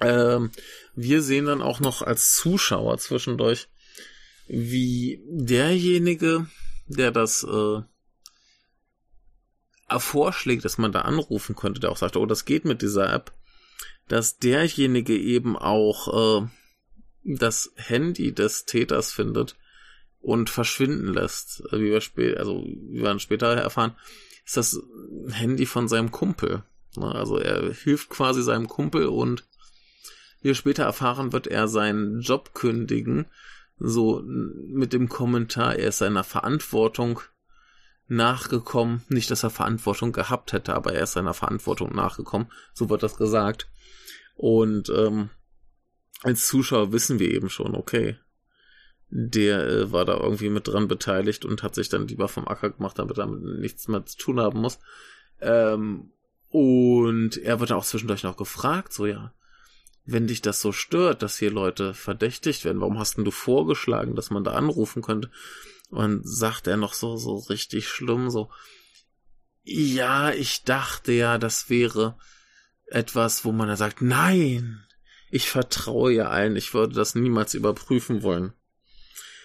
Ähm, 0.00 0.50
wir 0.94 1.22
sehen 1.22 1.46
dann 1.46 1.60
auch 1.62 1.80
noch 1.80 2.02
als 2.02 2.34
Zuschauer 2.34 2.98
zwischendurch, 2.98 3.68
wie 4.48 5.22
derjenige, 5.28 6.46
der 6.86 7.10
das 7.10 7.44
äh, 7.44 7.82
vorschlägt, 10.00 10.64
dass 10.64 10.78
man 10.78 10.92
da 10.92 11.02
anrufen 11.02 11.56
könnte, 11.56 11.80
der 11.80 11.90
auch 11.90 11.96
sagt, 11.96 12.16
oh, 12.16 12.26
das 12.26 12.44
geht 12.44 12.64
mit 12.64 12.82
dieser 12.82 13.12
App, 13.12 13.32
dass 14.08 14.38
derjenige 14.38 15.16
eben 15.16 15.56
auch 15.56 16.42
äh, 16.42 16.48
das 17.24 17.72
Handy 17.76 18.32
des 18.32 18.64
Täters 18.64 19.12
findet 19.12 19.56
und 20.20 20.50
verschwinden 20.50 21.12
lässt. 21.12 21.62
Wie 21.72 21.90
wir, 21.90 22.00
spä 22.00 22.36
also, 22.36 22.64
wir 22.64 23.18
später 23.18 23.54
erfahren, 23.54 23.96
ist 24.44 24.56
das 24.56 24.80
Handy 25.30 25.66
von 25.66 25.88
seinem 25.88 26.10
Kumpel. 26.10 26.62
Ne, 26.96 27.14
also 27.14 27.38
er 27.38 27.72
hilft 27.72 28.10
quasi 28.10 28.42
seinem 28.42 28.68
Kumpel 28.68 29.06
und 29.06 29.44
wie 30.40 30.48
wir 30.48 30.54
später 30.54 30.84
erfahren, 30.84 31.32
wird 31.32 31.46
er 31.46 31.68
seinen 31.68 32.20
Job 32.20 32.52
kündigen, 32.52 33.26
so 33.78 34.22
mit 34.24 34.92
dem 34.92 35.08
Kommentar, 35.08 35.76
er 35.76 35.88
ist 35.88 35.98
seiner 35.98 36.24
Verantwortung 36.24 37.20
nachgekommen. 38.12 39.02
Nicht, 39.08 39.30
dass 39.30 39.42
er 39.42 39.50
Verantwortung 39.50 40.12
gehabt 40.12 40.52
hätte, 40.52 40.74
aber 40.74 40.92
er 40.92 41.02
ist 41.02 41.12
seiner 41.12 41.34
Verantwortung 41.34 41.94
nachgekommen. 41.94 42.48
So 42.74 42.88
wird 42.90 43.02
das 43.02 43.16
gesagt. 43.16 43.68
Und 44.34 44.90
ähm, 44.90 45.30
als 46.22 46.46
Zuschauer 46.46 46.92
wissen 46.92 47.18
wir 47.18 47.30
eben 47.30 47.50
schon, 47.50 47.74
okay, 47.74 48.16
der 49.08 49.66
äh, 49.66 49.92
war 49.92 50.04
da 50.04 50.16
irgendwie 50.16 50.48
mit 50.48 50.68
dran 50.68 50.88
beteiligt 50.88 51.44
und 51.44 51.62
hat 51.62 51.74
sich 51.74 51.88
dann 51.88 52.08
lieber 52.08 52.28
vom 52.28 52.48
Acker 52.48 52.70
gemacht, 52.70 52.98
damit 52.98 53.18
er 53.18 53.26
damit 53.26 53.42
nichts 53.42 53.88
mehr 53.88 54.06
zu 54.06 54.16
tun 54.16 54.40
haben 54.40 54.60
muss. 54.60 54.78
Ähm, 55.40 56.12
und 56.48 57.36
er 57.38 57.60
wird 57.60 57.72
auch 57.72 57.84
zwischendurch 57.84 58.22
noch 58.22 58.36
gefragt, 58.36 58.92
so 58.92 59.06
ja, 59.06 59.34
wenn 60.04 60.26
dich 60.26 60.42
das 60.42 60.60
so 60.60 60.72
stört, 60.72 61.22
dass 61.22 61.38
hier 61.38 61.50
Leute 61.50 61.94
verdächtigt 61.94 62.64
werden, 62.64 62.80
warum 62.80 62.98
hast 62.98 63.16
denn 63.16 63.24
du 63.24 63.30
vorgeschlagen, 63.30 64.16
dass 64.16 64.30
man 64.30 64.44
da 64.44 64.52
anrufen 64.52 65.02
könnte? 65.02 65.30
Und 65.92 66.22
sagt 66.24 66.68
er 66.68 66.78
noch 66.78 66.94
so, 66.94 67.18
so 67.18 67.36
richtig 67.36 67.86
schlimm, 67.86 68.30
so, 68.30 68.50
ja, 69.62 70.32
ich 70.32 70.64
dachte 70.64 71.12
ja, 71.12 71.36
das 71.36 71.68
wäre 71.68 72.16
etwas, 72.86 73.44
wo 73.44 73.52
man 73.52 73.68
da 73.68 73.76
sagt, 73.76 74.00
nein, 74.00 74.82
ich 75.30 75.50
vertraue 75.50 76.14
ja 76.14 76.28
allen, 76.30 76.56
ich 76.56 76.72
würde 76.72 76.94
das 76.94 77.14
niemals 77.14 77.52
überprüfen 77.52 78.22
wollen. 78.22 78.54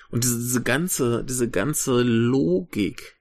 Und 0.10 0.24
diese, 0.24 0.38
diese 0.38 0.63
ganze, 0.63 1.25
diese 1.25 1.50
ganze 1.50 2.01
Logik 2.01 3.18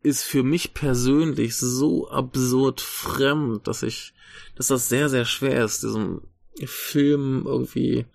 ist 0.00 0.22
für 0.22 0.42
mich 0.42 0.72
persönlich 0.72 1.56
so 1.56 2.08
absurd 2.08 2.80
fremd, 2.80 3.68
dass 3.68 3.82
ich, 3.82 4.14
dass 4.56 4.68
das 4.68 4.88
sehr, 4.88 5.10
sehr 5.10 5.26
schwer 5.26 5.62
ist, 5.62 5.82
diesem 5.82 6.22
Film 6.64 7.44
irgendwie 7.44 8.06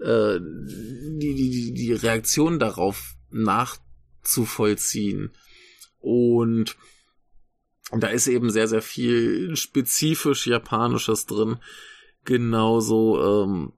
äh, 0.00 0.38
die, 0.40 1.34
die, 1.34 1.74
die 1.74 1.92
Reaktion 1.92 2.58
darauf 2.58 3.14
nachzuvollziehen. 3.30 5.30
Und 6.00 6.76
da 7.92 8.08
ist 8.08 8.26
eben 8.26 8.50
sehr, 8.50 8.68
sehr 8.68 8.82
viel 8.82 9.56
spezifisch 9.56 10.46
Japanisches 10.46 11.26
drin. 11.26 11.58
Genauso 12.24 13.44
ähm, 13.44 13.72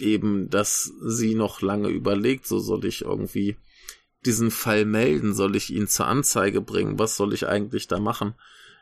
eben, 0.00 0.50
dass 0.50 0.92
sie 1.04 1.34
noch 1.34 1.62
lange 1.62 1.88
überlegt, 1.88 2.46
so 2.46 2.58
soll 2.58 2.84
ich 2.84 3.02
irgendwie 3.02 3.56
diesen 4.24 4.50
Fall 4.50 4.84
melden, 4.84 5.34
soll 5.34 5.56
ich 5.56 5.72
ihn 5.72 5.88
zur 5.88 6.06
Anzeige 6.06 6.60
bringen, 6.60 6.98
was 6.98 7.16
soll 7.16 7.32
ich 7.32 7.46
eigentlich 7.46 7.86
da 7.86 7.98
machen? 7.98 8.34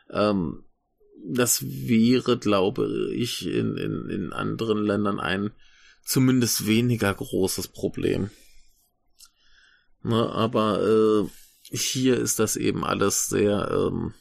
Ähm, 0.09 0.63
das 1.25 1.63
wäre, 1.63 2.37
glaube 2.37 3.11
ich, 3.13 3.47
in, 3.47 3.77
in, 3.77 4.09
in 4.09 4.33
anderen 4.33 4.83
Ländern 4.83 5.19
ein 5.19 5.51
zumindest 6.07 6.65
weniger 6.65 7.13
großes 7.13 7.67
Problem. 7.67 8.29
Ne, 10.03 10.29
aber 10.31 10.81
äh, 10.81 11.29
hier 11.75 12.17
ist 12.17 12.39
das 12.39 12.55
eben 12.55 12.85
alles 12.85 13.27
sehr, 13.27 13.69
ähm, 13.71 14.13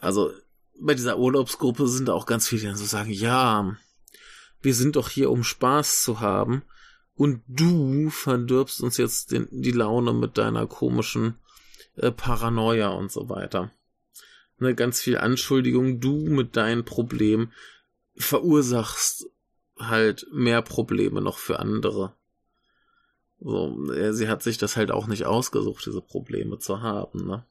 also 0.00 0.30
bei 0.78 0.94
dieser 0.94 1.18
Urlaubsgruppe 1.18 1.88
sind 1.88 2.10
auch 2.10 2.26
ganz 2.26 2.46
viele, 2.48 2.60
die 2.60 2.66
dann 2.66 2.76
so 2.76 2.84
sagen, 2.84 3.10
ja, 3.10 3.76
wir 4.60 4.74
sind 4.74 4.96
doch 4.96 5.08
hier, 5.08 5.30
um 5.30 5.42
Spaß 5.42 6.02
zu 6.02 6.20
haben. 6.20 6.62
Und 7.14 7.42
du 7.48 8.10
verdirbst 8.10 8.82
uns 8.82 8.98
jetzt 8.98 9.32
den, 9.32 9.48
die 9.50 9.72
Laune 9.72 10.12
mit 10.12 10.36
deiner 10.36 10.66
komischen 10.66 11.38
äh, 11.94 12.10
Paranoia 12.10 12.88
und 12.88 13.10
so 13.10 13.30
weiter. 13.30 13.70
Ne, 14.58 14.74
ganz 14.74 15.00
viel 15.00 15.16
Anschuldigung, 15.16 15.98
du 15.98 16.28
mit 16.28 16.56
deinen 16.56 16.84
Problemen 16.84 17.54
verursachst 18.18 19.30
halt 19.78 20.26
mehr 20.32 20.62
Probleme 20.62 21.20
noch 21.20 21.38
für 21.38 21.58
andere. 21.58 22.14
So, 23.40 23.92
äh, 23.92 24.12
sie 24.12 24.28
hat 24.28 24.42
sich 24.42 24.58
das 24.58 24.76
halt 24.76 24.90
auch 24.90 25.06
nicht 25.06 25.26
ausgesucht, 25.26 25.84
diese 25.86 26.00
Probleme 26.00 26.58
zu 26.58 26.80
haben, 26.80 27.26
ne? 27.26 27.44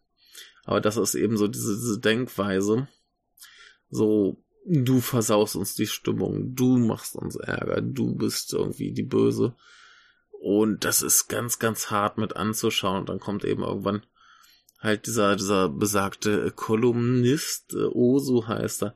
Aber 0.64 0.82
das 0.82 0.98
ist 0.98 1.14
eben 1.14 1.38
so 1.38 1.48
diese, 1.48 1.76
diese 1.76 2.00
Denkweise. 2.00 2.88
So, 3.90 4.44
du 4.66 5.00
versaust 5.00 5.56
uns 5.56 5.76
die 5.76 5.86
Stimmung, 5.86 6.56
du 6.56 6.78
machst 6.78 7.16
uns 7.16 7.36
Ärger, 7.36 7.82
du 7.82 8.16
bist 8.16 8.52
irgendwie 8.54 8.92
die 8.92 9.04
Böse. 9.04 9.56
Und 10.32 10.84
das 10.84 11.02
ist 11.02 11.28
ganz, 11.28 11.60
ganz 11.60 11.92
hart 11.92 12.18
mit 12.18 12.36
anzuschauen. 12.36 13.02
Und 13.02 13.10
dann 13.10 13.20
kommt 13.20 13.46
eben 13.46 13.64
irgendwann 13.64 14.06
halt 14.80 15.08
dieser, 15.08 15.36
dieser 15.36 15.70
besagte 15.70 16.52
Kolumnist, 16.52 17.74
äh, 17.74 17.86
Osu 17.86 18.48
heißt 18.48 18.84
er, 18.84 18.96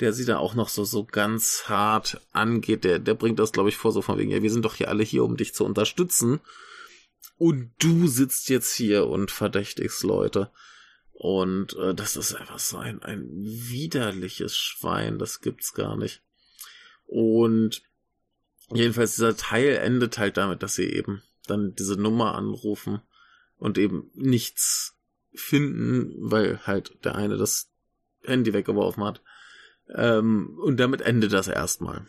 der 0.00 0.12
sie 0.12 0.24
da 0.24 0.38
auch 0.38 0.54
noch 0.54 0.68
so, 0.68 0.84
so 0.84 1.04
ganz 1.04 1.64
hart 1.68 2.20
angeht. 2.32 2.84
Der, 2.84 2.98
der 2.98 3.14
bringt 3.14 3.38
das, 3.38 3.52
glaube 3.52 3.68
ich, 3.68 3.76
vor, 3.76 3.92
so 3.92 4.02
von 4.02 4.18
wegen, 4.18 4.30
ja, 4.30 4.42
wir 4.42 4.50
sind 4.50 4.64
doch 4.64 4.74
hier 4.74 4.88
alle 4.88 5.04
hier, 5.04 5.24
um 5.24 5.36
dich 5.36 5.54
zu 5.54 5.64
unterstützen. 5.64 6.40
Und 7.36 7.72
du 7.78 8.06
sitzt 8.06 8.48
jetzt 8.48 8.74
hier 8.74 9.06
und 9.06 9.30
verdächtigst 9.30 10.02
Leute. 10.02 10.50
Und 11.12 11.76
äh, 11.76 11.94
das 11.94 12.16
ist 12.16 12.34
einfach 12.34 12.58
so 12.58 12.76
ein, 12.76 13.02
ein 13.02 13.28
widerliches 13.30 14.56
Schwein, 14.56 15.18
das 15.18 15.40
gibt's 15.40 15.72
gar 15.72 15.96
nicht. 15.96 16.22
Und 17.06 17.82
jedenfalls 18.72 19.14
dieser 19.14 19.36
Teil 19.36 19.76
endet 19.76 20.18
halt 20.18 20.36
damit, 20.36 20.62
dass 20.62 20.74
sie 20.74 20.88
eben 20.88 21.22
dann 21.46 21.74
diese 21.74 21.96
Nummer 21.96 22.34
anrufen 22.34 23.00
und 23.56 23.78
eben 23.78 24.10
nichts 24.14 24.96
finden, 25.32 26.14
weil 26.18 26.60
halt 26.66 27.04
der 27.04 27.14
eine 27.14 27.36
das 27.36 27.70
Handy 28.22 28.52
weggeworfen 28.52 29.04
hat. 29.04 29.22
Ähm, 29.92 30.58
und 30.62 30.78
damit 30.78 31.02
endet 31.02 31.32
das 31.32 31.48
erstmal. 31.48 32.06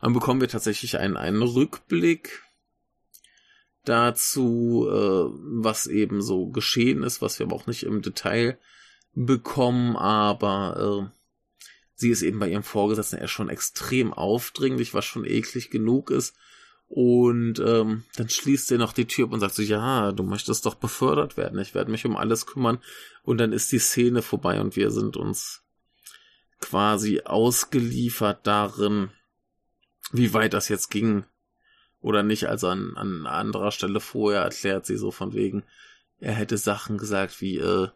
Dann 0.00 0.12
bekommen 0.12 0.40
wir 0.40 0.48
tatsächlich 0.48 0.98
einen, 0.98 1.16
einen 1.16 1.42
Rückblick 1.42 2.42
dazu, 3.84 4.86
äh, 4.88 5.38
was 5.62 5.86
eben 5.86 6.22
so 6.22 6.48
geschehen 6.48 7.02
ist, 7.02 7.20
was 7.22 7.38
wir 7.38 7.46
aber 7.46 7.56
auch 7.56 7.66
nicht 7.66 7.84
im 7.84 8.02
Detail 8.02 8.58
bekommen, 9.14 9.96
aber 9.96 11.10
äh, 11.10 11.18
sie 11.94 12.10
ist 12.10 12.22
eben 12.22 12.38
bei 12.38 12.48
ihrem 12.48 12.62
Vorgesetzten 12.62 13.16
erst 13.16 13.32
schon 13.32 13.48
extrem 13.48 14.12
aufdringlich, 14.12 14.94
was 14.94 15.04
schon 15.04 15.24
eklig 15.24 15.70
genug 15.70 16.10
ist. 16.10 16.36
Und 16.86 17.58
ähm, 17.58 18.04
dann 18.16 18.30
schließt 18.30 18.72
er 18.72 18.78
noch 18.78 18.94
die 18.94 19.04
Tür 19.04 19.30
und 19.30 19.40
sagt 19.40 19.54
so, 19.54 19.62
ja, 19.62 20.12
du 20.12 20.22
möchtest 20.22 20.64
doch 20.64 20.74
befördert 20.74 21.36
werden, 21.36 21.58
ich 21.58 21.74
werde 21.74 21.90
mich 21.90 22.06
um 22.06 22.16
alles 22.16 22.46
kümmern. 22.46 22.78
Und 23.22 23.38
dann 23.38 23.52
ist 23.52 23.70
die 23.72 23.78
Szene 23.78 24.22
vorbei 24.22 24.60
und 24.60 24.74
wir 24.74 24.90
sind 24.90 25.16
uns 25.16 25.64
quasi 26.60 27.22
ausgeliefert 27.24 28.46
darin, 28.46 29.10
wie 30.12 30.32
weit 30.32 30.54
das 30.54 30.68
jetzt 30.68 30.90
ging 30.90 31.24
oder 32.00 32.22
nicht. 32.22 32.48
Also 32.48 32.68
an, 32.68 32.96
an 32.96 33.26
anderer 33.26 33.72
Stelle 33.72 34.00
vorher 34.00 34.42
erklärt 34.42 34.86
sie 34.86 34.96
so 34.96 35.10
von 35.10 35.32
wegen, 35.32 35.64
er 36.20 36.32
hätte 36.32 36.56
Sachen 36.56 36.98
gesagt 36.98 37.40
wie, 37.40 37.58
äh, 37.58 37.88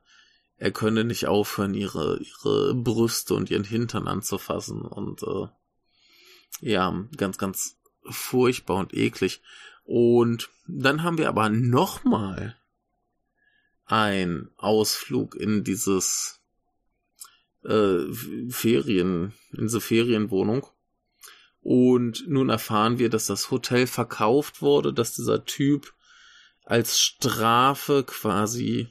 er 0.56 0.70
könne 0.70 1.04
nicht 1.04 1.26
aufhören, 1.26 1.74
ihre, 1.74 2.18
ihre 2.18 2.74
Brüste 2.74 3.34
und 3.34 3.50
ihren 3.50 3.64
Hintern 3.64 4.06
anzufassen 4.06 4.82
und 4.82 5.22
äh, 5.24 5.48
ja, 6.60 7.04
ganz, 7.16 7.38
ganz 7.38 7.78
furchtbar 8.08 8.76
und 8.76 8.94
eklig. 8.94 9.42
Und 9.84 10.50
dann 10.68 11.02
haben 11.02 11.18
wir 11.18 11.28
aber 11.28 11.48
nochmal 11.48 12.56
ein 13.86 14.50
Ausflug 14.56 15.34
in 15.34 15.64
dieses 15.64 16.41
äh, 17.64 18.12
Ferien, 18.50 19.32
in 19.52 19.62
diese 19.62 19.80
Ferienwohnung. 19.80 20.66
Und 21.60 22.26
nun 22.26 22.48
erfahren 22.48 22.98
wir, 22.98 23.08
dass 23.08 23.26
das 23.26 23.50
Hotel 23.50 23.86
verkauft 23.86 24.62
wurde, 24.62 24.92
dass 24.92 25.14
dieser 25.14 25.44
Typ 25.44 25.94
als 26.64 27.00
Strafe 27.00 28.04
quasi, 28.04 28.88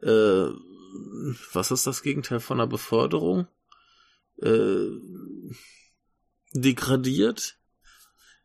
äh, 0.00 0.48
was 1.52 1.70
ist 1.70 1.86
das 1.86 2.02
Gegenteil 2.02 2.40
von 2.40 2.60
einer 2.60 2.66
Beförderung? 2.66 3.46
Äh, 4.40 4.88
degradiert? 6.52 7.58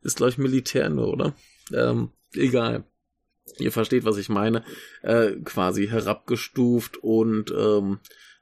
Ist, 0.01 0.17
glaube 0.17 0.31
ich, 0.31 0.37
Militär 0.37 0.89
nur, 0.89 1.07
oder? 1.09 1.35
Ähm, 1.73 2.11
egal. 2.33 2.85
Ihr 3.57 3.71
versteht, 3.71 4.05
was 4.05 4.17
ich 4.17 4.29
meine. 4.29 4.63
Äh, 5.01 5.33
quasi 5.43 5.87
herabgestuft 5.87 6.97
und 6.97 7.51
ähm, 7.51 7.99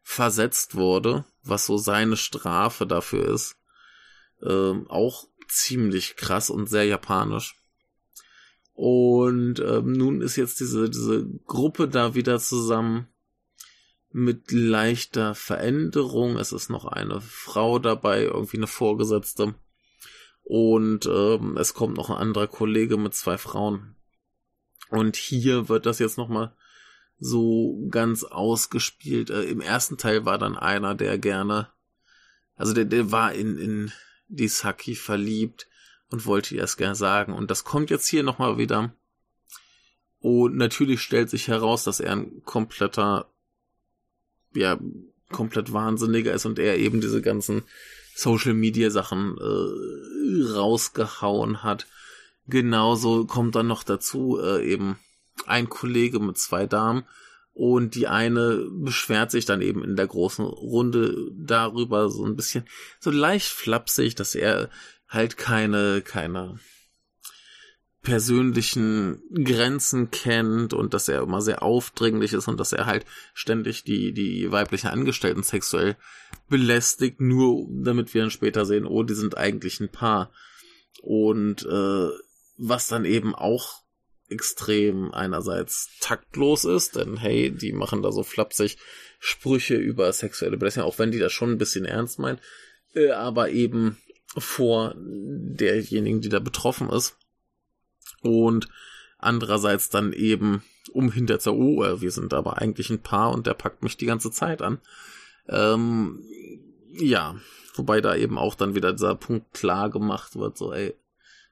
versetzt 0.10 0.76
wurde, 0.76 1.26
was 1.44 1.66
so 1.66 1.78
seine 1.78 2.16
Strafe 2.16 2.88
dafür 2.88 3.28
ist. 3.28 3.58
Ähm, 4.42 4.90
auch 4.90 5.28
ziemlich 5.50 6.16
krass 6.16 6.50
und 6.50 6.70
sehr 6.70 6.86
japanisch. 6.86 7.62
Und 8.74 9.60
ähm, 9.60 9.92
nun 9.92 10.22
ist 10.22 10.38
jetzt 10.38 10.62
diese, 10.62 10.90
diese 10.90 11.28
Gruppe 11.46 11.90
da 11.90 12.16
wieder 12.16 12.40
zusammen 12.40 13.10
mit 14.10 14.50
leichter 14.54 15.36
Veränderung. 15.36 16.38
Es 16.38 16.54
ist 16.54 16.70
noch 16.70 16.86
eine 16.86 17.20
Frau 17.20 17.78
dabei, 17.78 18.24
irgendwie 18.24 18.58
eine 18.58 18.68
Vorgesetzte. 18.68 19.56
Und 20.44 21.06
ähm, 21.06 21.58
es 21.58 21.74
kommt 21.74 21.98
noch 21.98 22.10
ein 22.10 22.16
anderer 22.16 22.48
Kollege 22.48 22.96
mit 22.96 23.14
zwei 23.14 23.38
Frauen. 23.38 23.98
Und 24.90 25.18
hier 25.18 25.68
wird 25.68 25.86
das 25.86 26.00
jetzt 26.00 26.18
nochmal 26.18 26.56
so 27.20 27.88
ganz 27.90 28.24
ausgespielt. 28.24 29.30
Äh, 29.30 29.44
Im 29.44 29.62
ersten 29.62 29.98
Teil 29.98 30.26
war 30.26 30.38
dann 30.38 30.58
einer, 30.58 30.96
der 30.96 31.18
gerne, 31.18 31.70
also 32.56 32.74
der, 32.74 32.86
der 32.86 33.12
war 33.12 33.34
in, 33.34 33.58
in 33.58 33.92
die 34.28 34.48
Saki 34.48 34.96
verliebt 34.96 35.68
und 36.10 36.26
wollte 36.26 36.56
ihr 36.56 36.64
es 36.64 36.78
gerne 36.78 36.96
sagen. 36.96 37.34
Und 37.34 37.52
das 37.52 37.64
kommt 37.64 37.90
jetzt 37.90 38.08
hier 38.08 38.24
nochmal 38.24 38.58
wieder. 38.58 38.94
Und 40.20 40.58
natürlich 40.58 41.02
stellt 41.02 41.30
sich 41.30 41.48
heraus, 41.48 41.84
dass 41.84 42.00
er 42.00 42.14
ein 42.14 42.44
kompletter, 42.44 43.30
ja, 44.54 44.80
komplett 45.30 45.74
Wahnsinniger 45.74 46.34
ist 46.34 46.46
und 46.46 46.58
er 46.58 46.78
eben 46.78 47.02
diese 47.02 47.22
ganzen 47.22 47.64
Social 48.16 48.54
Media 48.54 48.90
Sachen 48.90 49.38
äh, 49.38 50.52
rausgehauen 50.54 51.64
hat. 51.64 51.86
Genauso 52.48 53.26
kommt 53.26 53.56
dann 53.56 53.68
noch 53.68 53.84
dazu 53.84 54.40
äh, 54.42 54.66
eben 54.66 54.98
ein 55.48 55.70
Kollege 55.70 56.20
mit 56.20 56.38
zwei 56.38 56.66
Damen 56.66 57.04
und 57.54 57.96
die 57.96 58.08
eine 58.08 58.68
beschwert 58.70 59.32
sich 59.32 59.46
dann 59.46 59.62
eben 59.62 59.84
in 59.84 59.96
der 59.96 60.08
großen 60.08 60.46
Runde 60.46 61.32
darüber 61.34 62.10
so 62.10 62.24
ein 62.24 62.36
bisschen 62.36 62.66
so 63.00 63.10
leicht 63.10 63.48
flapsig, 63.48 64.16
dass 64.16 64.36
er 64.36 64.70
halt 65.08 65.38
keine, 65.38 66.02
keine 66.02 66.60
persönlichen 68.04 69.22
Grenzen 69.34 70.12
kennt 70.12 70.74
und 70.74 70.94
dass 70.94 71.10
er 71.10 71.24
immer 71.24 71.42
sehr 71.42 71.64
aufdringlich 71.64 72.34
ist 72.34 72.48
und 72.48 72.60
dass 72.60 72.74
er 72.74 72.86
halt 72.86 73.06
ständig 73.34 73.84
die, 73.84 74.14
die 74.14 74.52
weiblichen 74.52 74.88
Angestellten 74.88 75.44
sexuell 75.44 75.98
belästigt, 76.48 77.20
nur 77.20 77.68
damit 77.70 78.14
wir 78.14 78.22
dann 78.22 78.32
später 78.32 78.66
sehen, 78.66 78.86
oh, 78.86 79.04
die 79.04 79.16
sind 79.16 79.36
eigentlich 79.36 79.80
ein 79.80 79.90
Paar. 79.90 80.32
Und 81.02 81.66
äh, 81.66 82.10
was 82.58 82.88
dann 82.88 83.04
eben 83.04 83.36
auch 83.36 83.82
extrem 84.30 85.14
einerseits 85.14 85.90
taktlos 86.00 86.66
ist, 86.66 86.96
denn 86.96 87.18
hey, 87.18 87.52
die 87.52 87.72
machen 87.72 88.02
da 88.02 88.12
so 88.12 88.24
flapsig 88.24 88.78
Sprüche 89.20 89.76
über 89.76 90.12
sexuelle 90.12 90.58
Belästigung, 90.58 90.90
auch 90.90 91.00
wenn 91.00 91.12
die 91.12 91.20
das 91.20 91.32
schon 91.34 91.52
ein 91.52 91.58
bisschen 91.58 91.86
ernst 91.86 92.20
meinen, 92.20 92.40
äh, 92.94 93.12
aber 93.12 93.50
eben 93.50 93.98
vor 94.38 94.94
derjenigen, 94.98 96.22
die 96.22 96.30
da 96.30 96.40
betroffen 96.40 96.90
ist. 96.90 97.18
Und 98.22 98.68
andererseits 99.18 99.90
dann 99.90 100.14
eben 100.14 100.64
um 100.92 101.12
hinter 101.12 101.40
zur 101.40 101.56
oh, 101.56 101.84
äh, 101.84 102.02
wir 102.02 102.12
sind 102.12 102.34
aber 102.34 102.60
eigentlich 102.60 102.90
ein 102.90 103.02
Paar 103.02 103.32
und 103.32 103.48
der 103.48 103.54
packt 103.54 103.84
mich 103.84 103.98
die 103.98 104.06
ganze 104.06 104.32
Zeit 104.32 104.62
an. 104.62 104.80
Ähm, 105.48 106.24
ja, 106.92 107.36
wobei 107.76 108.02
da 108.02 108.16
eben 108.16 108.38
auch 108.38 108.56
dann 108.56 108.76
wieder 108.76 108.94
dieser 108.94 109.16
Punkt 109.16 109.54
klar 109.54 109.90
gemacht 109.90 110.36
wird, 110.36 110.58
so 110.58 110.74
ey, 110.74 110.96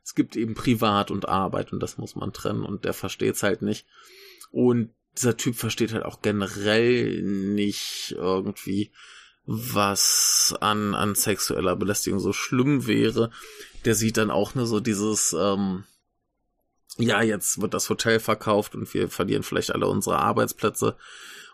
es 0.05 0.13
gibt 0.13 0.35
eben 0.35 0.53
Privat 0.53 1.09
und 1.09 1.27
Arbeit 1.27 1.73
und 1.73 1.81
das 1.81 1.97
muss 1.97 2.15
man 2.15 2.31
trennen 2.31 2.63
und 2.63 2.85
der 2.85 2.93
versteht's 2.93 3.41
halt 3.41 3.63
nicht. 3.63 3.87
Und 4.51 4.91
dieser 5.17 5.35
Typ 5.35 5.55
versteht 5.55 5.93
halt 5.93 6.05
auch 6.05 6.21
generell 6.21 7.23
nicht 7.23 8.13
irgendwie, 8.15 8.91
was 9.47 10.55
an, 10.61 10.93
an 10.93 11.15
sexueller 11.15 11.75
Belästigung 11.75 12.19
so 12.19 12.33
schlimm 12.33 12.85
wäre. 12.85 13.31
Der 13.83 13.95
sieht 13.95 14.17
dann 14.17 14.29
auch 14.29 14.53
nur 14.53 14.67
so 14.67 14.79
dieses, 14.79 15.33
ähm, 15.33 15.85
ja, 16.97 17.23
jetzt 17.23 17.59
wird 17.59 17.73
das 17.73 17.89
Hotel 17.89 18.19
verkauft 18.19 18.75
und 18.75 18.93
wir 18.93 19.09
verlieren 19.09 19.41
vielleicht 19.41 19.73
alle 19.73 19.87
unsere 19.87 20.19
Arbeitsplätze. 20.19 20.97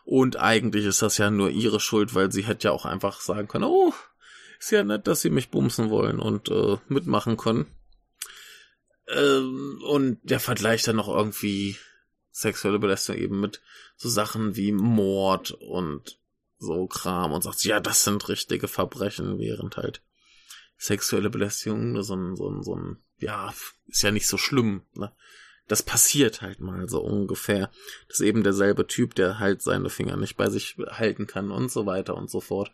Und 0.03 0.35
eigentlich 0.35 0.85
ist 0.85 1.01
das 1.01 1.17
ja 1.17 1.31
nur 1.31 1.51
ihre 1.51 1.79
Schuld, 1.79 2.15
weil 2.15 2.33
sie 2.33 2.43
hätte 2.43 2.67
ja 2.67 2.71
auch 2.73 2.85
einfach 2.85 3.21
sagen 3.21 3.47
können, 3.47 3.63
oh, 3.63 3.93
ist 4.59 4.71
ja 4.71 4.83
nett, 4.83 5.07
dass 5.07 5.21
sie 5.21 5.29
mich 5.29 5.51
bumsen 5.51 5.89
wollen 5.89 6.19
und 6.19 6.49
äh, 6.49 6.77
mitmachen 6.89 7.37
können. 7.37 7.65
Ähm, 9.11 9.81
und 9.83 10.19
der 10.23 10.39
vergleicht 10.39 10.87
dann 10.87 10.95
noch 10.95 11.07
irgendwie 11.07 11.77
sexuelle 12.31 12.79
Belästigung 12.79 13.21
eben 13.21 13.39
mit 13.39 13.61
so 13.95 14.09
Sachen 14.09 14.55
wie 14.55 14.71
Mord 14.71 15.51
und 15.51 16.17
so 16.57 16.87
Kram 16.87 17.33
und 17.33 17.43
sagt, 17.43 17.63
ja, 17.63 17.79
das 17.79 18.03
sind 18.03 18.29
richtige 18.29 18.67
Verbrechen, 18.67 19.39
während 19.39 19.77
halt 19.77 20.01
sexuelle 20.77 21.29
Belästigung 21.29 21.91
nur 21.91 22.03
so 22.03 22.15
ein, 22.15 22.35
so 22.35 22.49
ein, 22.49 22.63
so 22.63 22.75
ein, 22.75 22.97
ja, 23.17 23.53
ist 23.87 24.03
ja 24.03 24.11
nicht 24.11 24.27
so 24.27 24.37
schlimm, 24.37 24.83
ne? 24.93 25.11
Das 25.67 25.83
passiert 25.83 26.41
halt 26.41 26.59
mal 26.59 26.89
so 26.89 27.01
ungefähr. 27.01 27.71
Das 28.09 28.19
ist 28.19 28.25
eben 28.25 28.43
derselbe 28.43 28.87
Typ, 28.87 29.15
der 29.15 29.39
halt 29.39 29.61
seine 29.61 29.89
Finger 29.89 30.17
nicht 30.17 30.35
bei 30.35 30.49
sich 30.49 30.75
halten 30.89 31.27
kann 31.27 31.49
und 31.49 31.71
so 31.71 31.85
weiter 31.85 32.17
und 32.17 32.29
so 32.29 32.41
fort. 32.41 32.73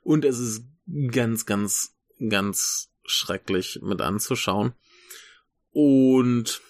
Und 0.00 0.24
es 0.24 0.38
ist 0.38 0.64
ganz, 1.10 1.44
ganz, 1.44 1.94
ganz 2.30 2.90
schrecklich 3.04 3.80
mit 3.82 4.00
anzuschauen. 4.00 4.72
Und, 5.74 6.62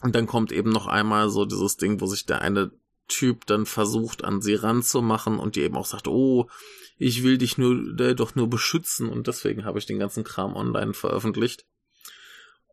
und 0.00 0.14
dann 0.14 0.26
kommt 0.26 0.52
eben 0.52 0.70
noch 0.70 0.86
einmal 0.86 1.28
so 1.28 1.44
dieses 1.44 1.76
Ding, 1.76 2.00
wo 2.00 2.06
sich 2.06 2.24
der 2.24 2.40
eine 2.40 2.70
Typ 3.08 3.44
dann 3.46 3.66
versucht, 3.66 4.22
an 4.22 4.40
sie 4.40 4.54
ranzumachen 4.54 5.38
und 5.38 5.56
die 5.56 5.62
eben 5.62 5.76
auch 5.76 5.86
sagt, 5.86 6.06
oh, 6.06 6.48
ich 6.96 7.22
will 7.24 7.38
dich 7.38 7.58
nur, 7.58 7.98
äh, 7.98 8.14
doch 8.14 8.34
nur 8.34 8.48
beschützen 8.48 9.08
und 9.08 9.26
deswegen 9.26 9.64
habe 9.64 9.78
ich 9.78 9.86
den 9.86 9.98
ganzen 9.98 10.24
Kram 10.24 10.54
online 10.54 10.94
veröffentlicht. 10.94 11.66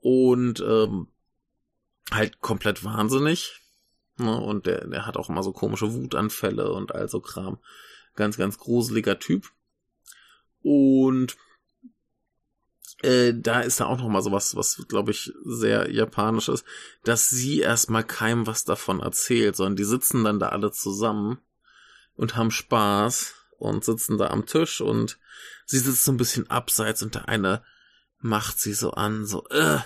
Und 0.02 0.60
ähm, 0.60 1.08
halt 2.12 2.40
komplett 2.42 2.84
wahnsinnig. 2.84 3.62
Ne? 4.18 4.40
Und 4.40 4.68
der, 4.68 4.88
der 4.88 5.08
hat 5.08 5.18
auch 5.18 5.30
immer 5.30 5.42
so 5.42 5.52
komische 5.52 5.92
Wutanfälle 5.92 6.72
und 6.72 6.94
all 6.94 7.10
so 7.10 7.20
Kram. 7.20 7.58
Ganz, 8.16 8.38
ganz 8.38 8.60
gruseliger 8.60 9.18
Typ. 9.18 9.52
Und 10.62 11.36
äh, 13.06 13.34
da 13.36 13.62
ist 13.62 13.80
da 13.80 13.86
auch 13.86 14.00
noch 14.00 14.10
mal 14.10 14.22
sowas, 14.22 14.56
was 14.56 14.86
glaube 14.88 15.12
ich 15.12 15.32
sehr 15.44 15.92
japanisch 15.92 16.50
ist, 16.50 16.66
dass 17.04 17.30
sie 17.30 17.60
erstmal 17.60 18.04
keinem 18.04 18.48
was 18.48 18.66
davon 18.66 19.00
erzählt, 19.00 19.56
sondern 19.56 19.76
die 19.76 19.84
sitzen 19.84 20.24
dann 20.24 20.40
da 20.40 20.50
alle 20.50 20.72
zusammen 20.72 21.40
und 22.16 22.36
haben 22.36 22.52
Spaß 22.52 23.36
und 23.58 23.84
sitzen 23.84 24.18
da 24.18 24.28
am 24.28 24.46
Tisch 24.46 24.82
und 24.82 25.20
sie 25.66 25.80
sitzt 25.80 26.04
so 26.04 26.12
ein 26.12 26.18
bisschen 26.18 26.50
abseits 26.50 27.04
und 27.04 27.16
der 27.16 27.30
eine 27.30 27.64
macht 28.20 28.60
sie 28.60 28.74
so 28.74 28.92
an, 28.92 29.26
so, 29.26 29.48
äh, 29.50 29.80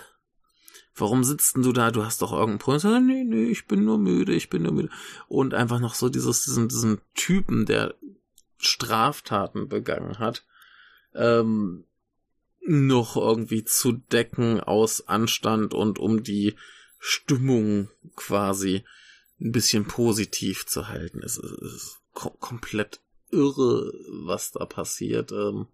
warum 0.96 1.24
sitzt 1.24 1.56
denn 1.56 1.64
du 1.64 1.74
da? 1.74 1.92
Du 1.92 2.06
hast 2.06 2.22
doch 2.22 2.32
irgendeinen 2.32 2.60
Problem. 2.60 2.80
So, 2.80 3.00
nee, 3.00 3.24
nee, 3.24 3.46
ich 3.46 3.68
bin 3.68 3.86
nur 3.86 3.98
müde, 3.98 4.34
ich 4.34 4.50
bin 4.50 4.64
nur 4.64 4.72
müde. 4.72 4.90
Und 5.28 5.54
einfach 5.54 5.80
noch 5.80 5.94
so 5.94 6.10
dieses, 6.10 6.44
diesen, 6.44 6.70
diesen 6.70 7.02
Typen, 7.16 7.66
der 7.66 7.96
Straftaten 8.58 9.68
begangen 9.68 10.20
hat, 10.20 10.46
ähm, 11.14 11.86
noch 12.70 13.18
irgendwie 13.18 13.64
zu 13.66 13.94
decken 13.94 14.60
aus 14.60 15.08
Anstand 15.08 15.74
und 15.74 15.98
um 15.98 16.22
die 16.22 16.56
Stimmung 17.00 17.90
quasi 18.16 18.84
ein 19.42 19.52
bisschen 19.52 19.86
positiv 19.86 20.68
zu 20.68 20.88
halten. 20.88 21.24
Es 21.24 21.38
ist, 21.38 21.52
es 21.52 21.74
ist 21.74 22.02
kom 22.14 22.40
komplett 22.40 23.00
irre, 23.32 23.92
was 24.10 24.52
da 24.52 24.66
passiert. 24.66 25.32
Ähm 25.32 25.66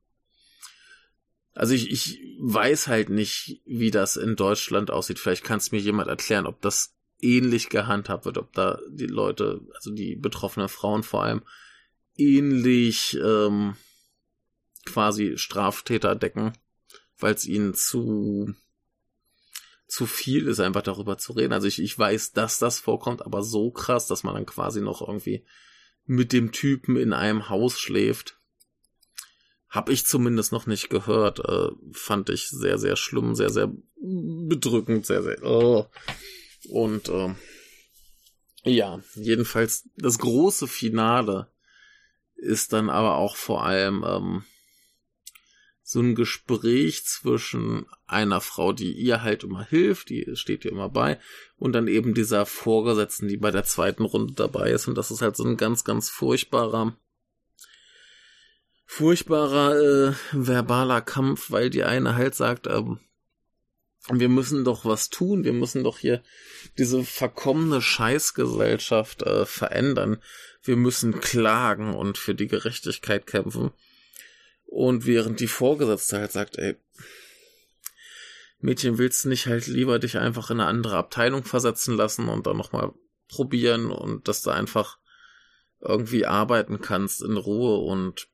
also 1.53 1.73
ich, 1.73 1.91
ich 1.91 2.21
weiß 2.39 2.87
halt 2.87 3.09
nicht, 3.09 3.61
wie 3.65 3.91
das 3.91 4.15
in 4.15 4.37
Deutschland 4.37 4.89
aussieht. 4.89 5.19
Vielleicht 5.19 5.43
kann 5.43 5.57
es 5.57 5.73
mir 5.73 5.79
jemand 5.79 6.07
erklären, 6.07 6.47
ob 6.47 6.61
das 6.61 6.95
ähnlich 7.19 7.67
gehandhabt 7.67 8.23
wird, 8.23 8.37
ob 8.37 8.53
da 8.53 8.79
die 8.89 9.07
Leute, 9.07 9.59
also 9.73 9.91
die 9.91 10.15
betroffenen 10.15 10.69
Frauen 10.69 11.03
vor 11.03 11.23
allem, 11.23 11.41
ähnlich 12.15 13.17
ähm, 13.21 13.75
quasi 14.85 15.37
Straftäter 15.37 16.15
decken 16.15 16.53
weil 17.17 17.33
es 17.33 17.45
ihnen 17.45 17.73
zu 17.73 18.53
zu 19.87 20.05
viel 20.07 20.47
ist, 20.47 20.59
einfach 20.59 20.81
darüber 20.81 21.17
zu 21.17 21.33
reden. 21.33 21.53
Also 21.53 21.67
ich, 21.67 21.79
ich 21.81 21.97
weiß, 21.97 22.33
dass 22.33 22.59
das 22.59 22.79
vorkommt, 22.79 23.23
aber 23.23 23.43
so 23.43 23.71
krass, 23.71 24.07
dass 24.07 24.23
man 24.23 24.33
dann 24.33 24.45
quasi 24.45 24.81
noch 24.81 25.01
irgendwie 25.01 25.45
mit 26.05 26.33
dem 26.33 26.51
Typen 26.51 26.97
in 26.97 27.13
einem 27.13 27.49
Haus 27.49 27.79
schläft. 27.79 28.39
Hab 29.69 29.89
ich 29.89 30.05
zumindest 30.05 30.51
noch 30.51 30.67
nicht 30.67 30.89
gehört. 30.89 31.39
Äh, 31.39 31.69
fand 31.91 32.29
ich 32.29 32.49
sehr, 32.49 32.77
sehr 32.77 32.95
schlimm, 32.95 33.35
sehr, 33.35 33.49
sehr 33.49 33.71
bedrückend, 33.97 35.05
sehr, 35.05 35.21
sehr. 35.21 35.43
Oh. 35.43 35.85
Und 36.69 37.09
äh, 37.09 37.35
ja, 38.63 38.99
jedenfalls 39.13 39.89
das 39.95 40.17
große 40.17 40.67
Finale 40.67 41.51
ist 42.35 42.73
dann 42.73 42.89
aber 42.89 43.15
auch 43.15 43.35
vor 43.35 43.63
allem 43.63 44.03
ähm, 44.07 44.43
so 45.87 45.99
ein 45.99 46.15
Gespräch 46.15 47.05
zwischen 47.05 47.85
einer 48.07 48.41
Frau, 48.41 48.73
die 48.73 48.91
ihr 48.91 49.21
halt 49.21 49.43
immer 49.43 49.63
hilft, 49.63 50.09
die 50.09 50.27
steht 50.33 50.65
ihr 50.65 50.71
immer 50.71 50.89
bei, 50.89 51.19
und 51.57 51.73
dann 51.73 51.87
eben 51.87 52.15
dieser 52.15 52.47
Vorgesetzten, 52.47 53.27
die 53.27 53.37
bei 53.37 53.51
der 53.51 53.65
zweiten 53.65 54.03
Runde 54.03 54.33
dabei 54.33 54.71
ist. 54.71 54.87
Und 54.87 54.97
das 54.97 55.11
ist 55.11 55.21
halt 55.21 55.35
so 55.35 55.43
ein 55.43 55.57
ganz, 55.57 55.83
ganz 55.83 56.09
furchtbarer 56.09 56.97
furchtbarer 58.87 59.75
äh, 59.75 60.13
verbaler 60.31 61.01
Kampf, 61.01 61.51
weil 61.51 61.69
die 61.69 61.83
eine 61.83 62.15
halt 62.15 62.33
sagt, 62.33 62.65
ähm, 62.65 62.99
wir 64.09 64.29
müssen 64.29 64.63
doch 64.63 64.85
was 64.85 65.09
tun, 65.09 65.43
wir 65.43 65.53
müssen 65.53 65.83
doch 65.83 65.99
hier 65.99 66.23
diese 66.79 67.03
verkommene 67.03 67.81
Scheißgesellschaft 67.81 69.21
äh, 69.21 69.45
verändern. 69.45 70.17
Wir 70.63 70.77
müssen 70.77 71.19
klagen 71.19 71.93
und 71.93 72.17
für 72.17 72.33
die 72.33 72.47
Gerechtigkeit 72.47 73.27
kämpfen. 73.27 73.71
Und 74.75 75.05
während 75.05 75.39
die 75.39 75.47
Vorgesetzte 75.47 76.17
halt 76.17 76.33
sagt, 76.33 76.57
ey, 76.57 76.75
Mädchen, 78.59 78.97
willst 78.97 79.23
du 79.23 79.29
nicht 79.29 79.47
halt 79.47 79.67
lieber 79.67 79.99
dich 79.99 80.17
einfach 80.17 80.51
in 80.51 80.59
eine 80.59 80.67
andere 80.67 80.97
Abteilung 80.97 81.45
versetzen 81.45 81.95
lassen 81.95 82.27
und 82.27 82.45
dann 82.45 82.57
nochmal 82.57 82.91
probieren 83.29 83.89
und 83.89 84.27
dass 84.27 84.41
du 84.41 84.49
einfach 84.49 84.97
irgendwie 85.79 86.25
arbeiten 86.25 86.81
kannst 86.81 87.23
in 87.23 87.37
Ruhe 87.37 87.77
und 87.85 88.27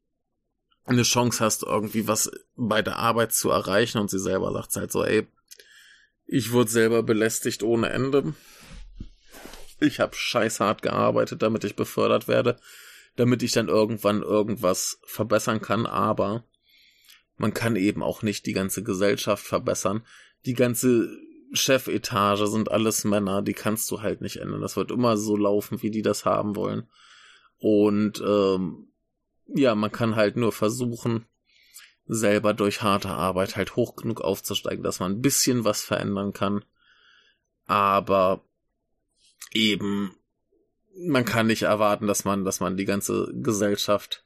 eine 0.86 1.04
Chance 1.04 1.45
hast, 1.45 1.62
irgendwie 1.62 2.08
was 2.08 2.32
bei 2.56 2.82
der 2.82 2.97
Arbeit 2.97 3.34
zu 3.34 3.51
erreichen 3.51 3.99
und 3.99 4.10
sie 4.10 4.19
selber 4.19 4.51
sagt 4.51 4.75
halt 4.77 4.91
so, 4.91 5.04
ey, 5.04 5.27
ich 6.25 6.51
wurde 6.54 6.71
selber 6.71 7.04
belästigt 7.04 7.62
ohne 7.62 7.89
Ende. 7.89 8.34
Ich 9.80 9.99
habe 9.99 10.15
scheißhart 10.15 10.82
gearbeitet, 10.82 11.43
damit 11.43 11.65
ich 11.65 11.75
befördert 11.75 12.27
werde, 12.27 12.60
damit 13.15 13.43
ich 13.43 13.52
dann 13.52 13.67
irgendwann 13.67 14.21
irgendwas 14.21 15.00
verbessern 15.04 15.62
kann, 15.62 15.86
aber 15.86 16.45
man 17.38 17.54
kann 17.54 17.76
eben 17.76 18.04
auch 18.04 18.21
nicht 18.21 18.45
die 18.45 18.54
ganze 18.54 18.84
Gesellschaft 18.84 19.45
verbessern. 19.45 20.06
Die 20.45 20.54
ganze 20.54 21.10
Chefetage 21.54 22.47
sind 22.47 22.71
alles 22.71 23.04
Männer, 23.04 23.41
die 23.41 23.54
kannst 23.54 23.89
du 23.91 24.02
halt 24.02 24.21
nicht 24.21 24.38
ändern. 24.38 24.62
Das 24.62 24.76
wird 24.76 24.91
immer 24.91 25.17
so 25.17 25.36
laufen, 25.36 25.82
wie 25.82 25.91
die 25.91 26.02
das 26.02 26.26
haben 26.26 26.56
wollen. 26.56 26.88
Und 27.58 28.21
ähm, 28.26 28.88
ja, 29.47 29.76
man 29.76 29.91
kann 29.91 30.15
halt 30.15 30.38
nur 30.38 30.52
versuchen, 30.52 31.26
selber 32.06 32.54
durch 32.54 32.82
harte 32.82 33.10
Arbeit 33.10 33.56
halt 33.56 33.76
hoch 33.76 33.95
genug 33.95 34.21
aufzusteigen, 34.21 34.84
dass 34.84 35.00
man 35.00 35.13
ein 35.13 35.21
bisschen 35.21 35.63
was 35.63 35.82
verändern 35.82 36.34
kann. 36.34 36.63
Aber 37.65 38.43
eben, 39.54 40.15
man 40.97 41.25
kann 41.25 41.47
nicht 41.47 41.63
erwarten, 41.63 42.08
dass 42.08 42.25
man, 42.25 42.45
dass 42.45 42.60
man 42.60 42.77
die 42.77 42.86
ganze 42.86 43.32
Gesellschaft 43.34 44.23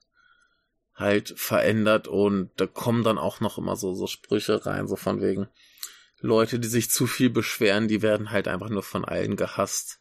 halt 0.93 1.34
verändert 1.38 2.08
und 2.08 2.51
da 2.56 2.67
kommen 2.67 3.04
dann 3.04 3.17
auch 3.17 3.41
noch 3.41 3.58
immer 3.58 3.75
so, 3.75 3.93
so 3.93 4.08
Sprüche 4.08 4.65
rein, 4.65 4.88
so 4.88 4.95
von 4.95 5.21
wegen 5.21 5.47
Leute, 6.19 6.60
die 6.60 6.67
sich 6.67 6.89
zu 6.89 7.08
viel 7.08 7.30
beschweren, 7.30 7.88
die 7.88 8.01
werden 8.01 8.32
halt 8.32 8.47
einfach 8.47 8.69
nur 8.69 8.84
von 8.84 9.06
allen 9.06 9.36
gehasst. 9.36 9.99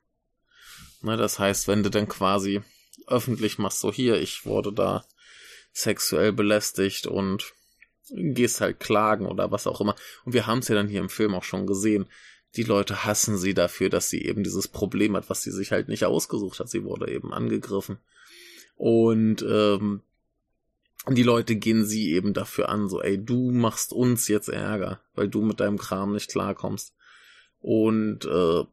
Ne, 1.03 1.17
das 1.17 1.39
heißt, 1.39 1.69
wenn 1.69 1.83
du 1.83 1.91
dann 1.91 2.09
quasi 2.09 2.63
öffentlich 3.07 3.59
machst, 3.59 3.81
so 3.81 3.93
hier, 3.93 4.21
ich 4.21 4.47
wurde 4.47 4.73
da 4.73 5.05
sexuell 5.73 6.33
belästigt 6.33 7.07
und 7.07 7.53
gehst 8.11 8.61
halt 8.61 8.81
klagen 8.81 9.27
oder 9.27 9.51
was 9.51 9.67
auch 9.67 9.81
immer. 9.81 9.97
Und 10.25 10.33
wir 10.33 10.47
haben 10.47 10.61
es 10.61 10.69
ja 10.69 10.75
dann 10.75 10.89
hier 10.89 11.01
im 11.01 11.09
Film 11.09 11.35
auch 11.35 11.43
schon 11.43 11.67
gesehen. 11.67 12.07
Die 12.57 12.63
Leute 12.63 13.05
hassen 13.05 13.37
sie 13.37 13.55
dafür, 13.55 13.91
dass 13.91 14.11
sie 14.11 14.25
eben 14.25 14.45
dieses 14.45 14.69
Problem 14.69 15.17
hat, 15.17 15.29
was 15.29 15.43
sie 15.43 15.51
sich 15.51 15.73
halt 15.73 15.89
nicht 15.89 16.05
ausgesucht 16.05 16.61
hat. 16.61 16.69
Sie 16.69 16.85
wurde 16.85 17.11
eben 17.11 17.33
angegriffen. 17.33 17.99
Und 18.77 19.43
ähm, 19.43 20.03
die 21.09 21.23
Leute 21.23 21.57
gehen 21.57 21.85
sie 21.85 22.13
eben 22.13 22.33
dafür 22.33 22.69
an, 22.69 22.89
so, 22.89 23.03
ey, 23.03 23.23
du 23.23 23.51
machst 23.51 23.93
uns 23.93 24.29
jetzt 24.29 24.49
Ärger, 24.49 25.01
weil 25.15 25.29
du 25.29 25.43
mit 25.43 25.61
deinem 25.61 25.79
Kram 25.79 26.13
nicht 26.13 26.31
klarkommst. 26.31 26.95
Und 27.61 28.25
äh, 28.25 28.65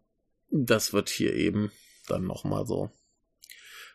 das 0.49 0.93
wird 0.93 1.09
hier 1.09 1.33
eben 1.33 1.71
dann 2.07 2.25
nochmal 2.25 2.65
so 2.65 2.91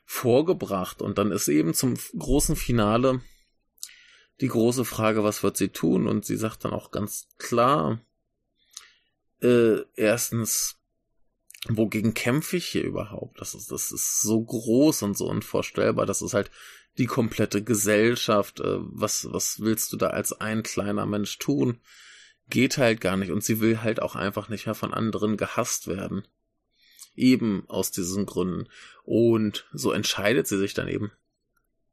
vorgebracht. 0.05 1.01
Und 1.01 1.19
dann 1.19 1.33
ist 1.33 1.49
eben 1.49 1.75
zum 1.75 1.95
großen 2.19 2.57
Finale 2.57 3.21
die 4.41 4.49
große 4.49 4.85
Frage, 4.85 5.25
was 5.25 5.43
wird 5.43 5.57
sie 5.57 5.69
tun? 5.69 6.07
Und 6.07 6.25
sie 6.25 6.37
sagt 6.37 6.65
dann 6.65 6.73
auch 6.73 6.91
ganz 6.91 7.29
klar, 7.39 8.01
äh, 9.47 9.85
erstens, 9.95 10.77
wogegen 11.69 12.15
kämpfe 12.15 12.57
ich 12.57 12.67
hier 12.67 12.83
überhaupt? 12.83 13.41
Das 13.41 13.55
ist, 13.55 13.71
das 13.71 13.93
ist 13.93 14.21
so 14.21 14.43
groß 14.43 15.03
und 15.03 15.17
so 15.17 15.29
unvorstellbar. 15.29 16.07
Das 16.07 16.23
ist 16.23 16.35
halt 16.35 16.51
die 16.99 17.07
komplette 17.07 17.63
Gesellschaft. 17.63 18.61
Äh, 18.61 18.79
was, 18.79 19.29
was 19.31 19.61
willst 19.61 19.93
du 19.93 19.97
da 19.97 20.09
als 20.09 20.33
ein 20.33 20.63
kleiner 20.63 21.07
Mensch 21.07 21.39
tun? 21.39 21.81
Geht 22.49 22.79
halt 22.79 23.01
gar 23.01 23.17
nicht. 23.17 23.31
Und 23.31 23.45
sie 23.45 23.61
will 23.61 23.83
halt 23.83 24.01
auch 24.01 24.17
einfach 24.17 24.49
nicht 24.49 24.67
mehr 24.67 24.75
von 24.75 24.93
anderen 24.93 25.37
gehasst 25.37 25.87
werden. 25.87 26.27
Eben 27.15 27.65
aus 27.69 27.91
diesen 27.91 28.27
Gründen. 28.27 28.69
Und 29.05 29.67
so 29.73 29.93
entscheidet 29.93 30.47
sie 30.47 30.59
sich 30.59 30.75
dann 30.75 30.89
eben 30.89 31.13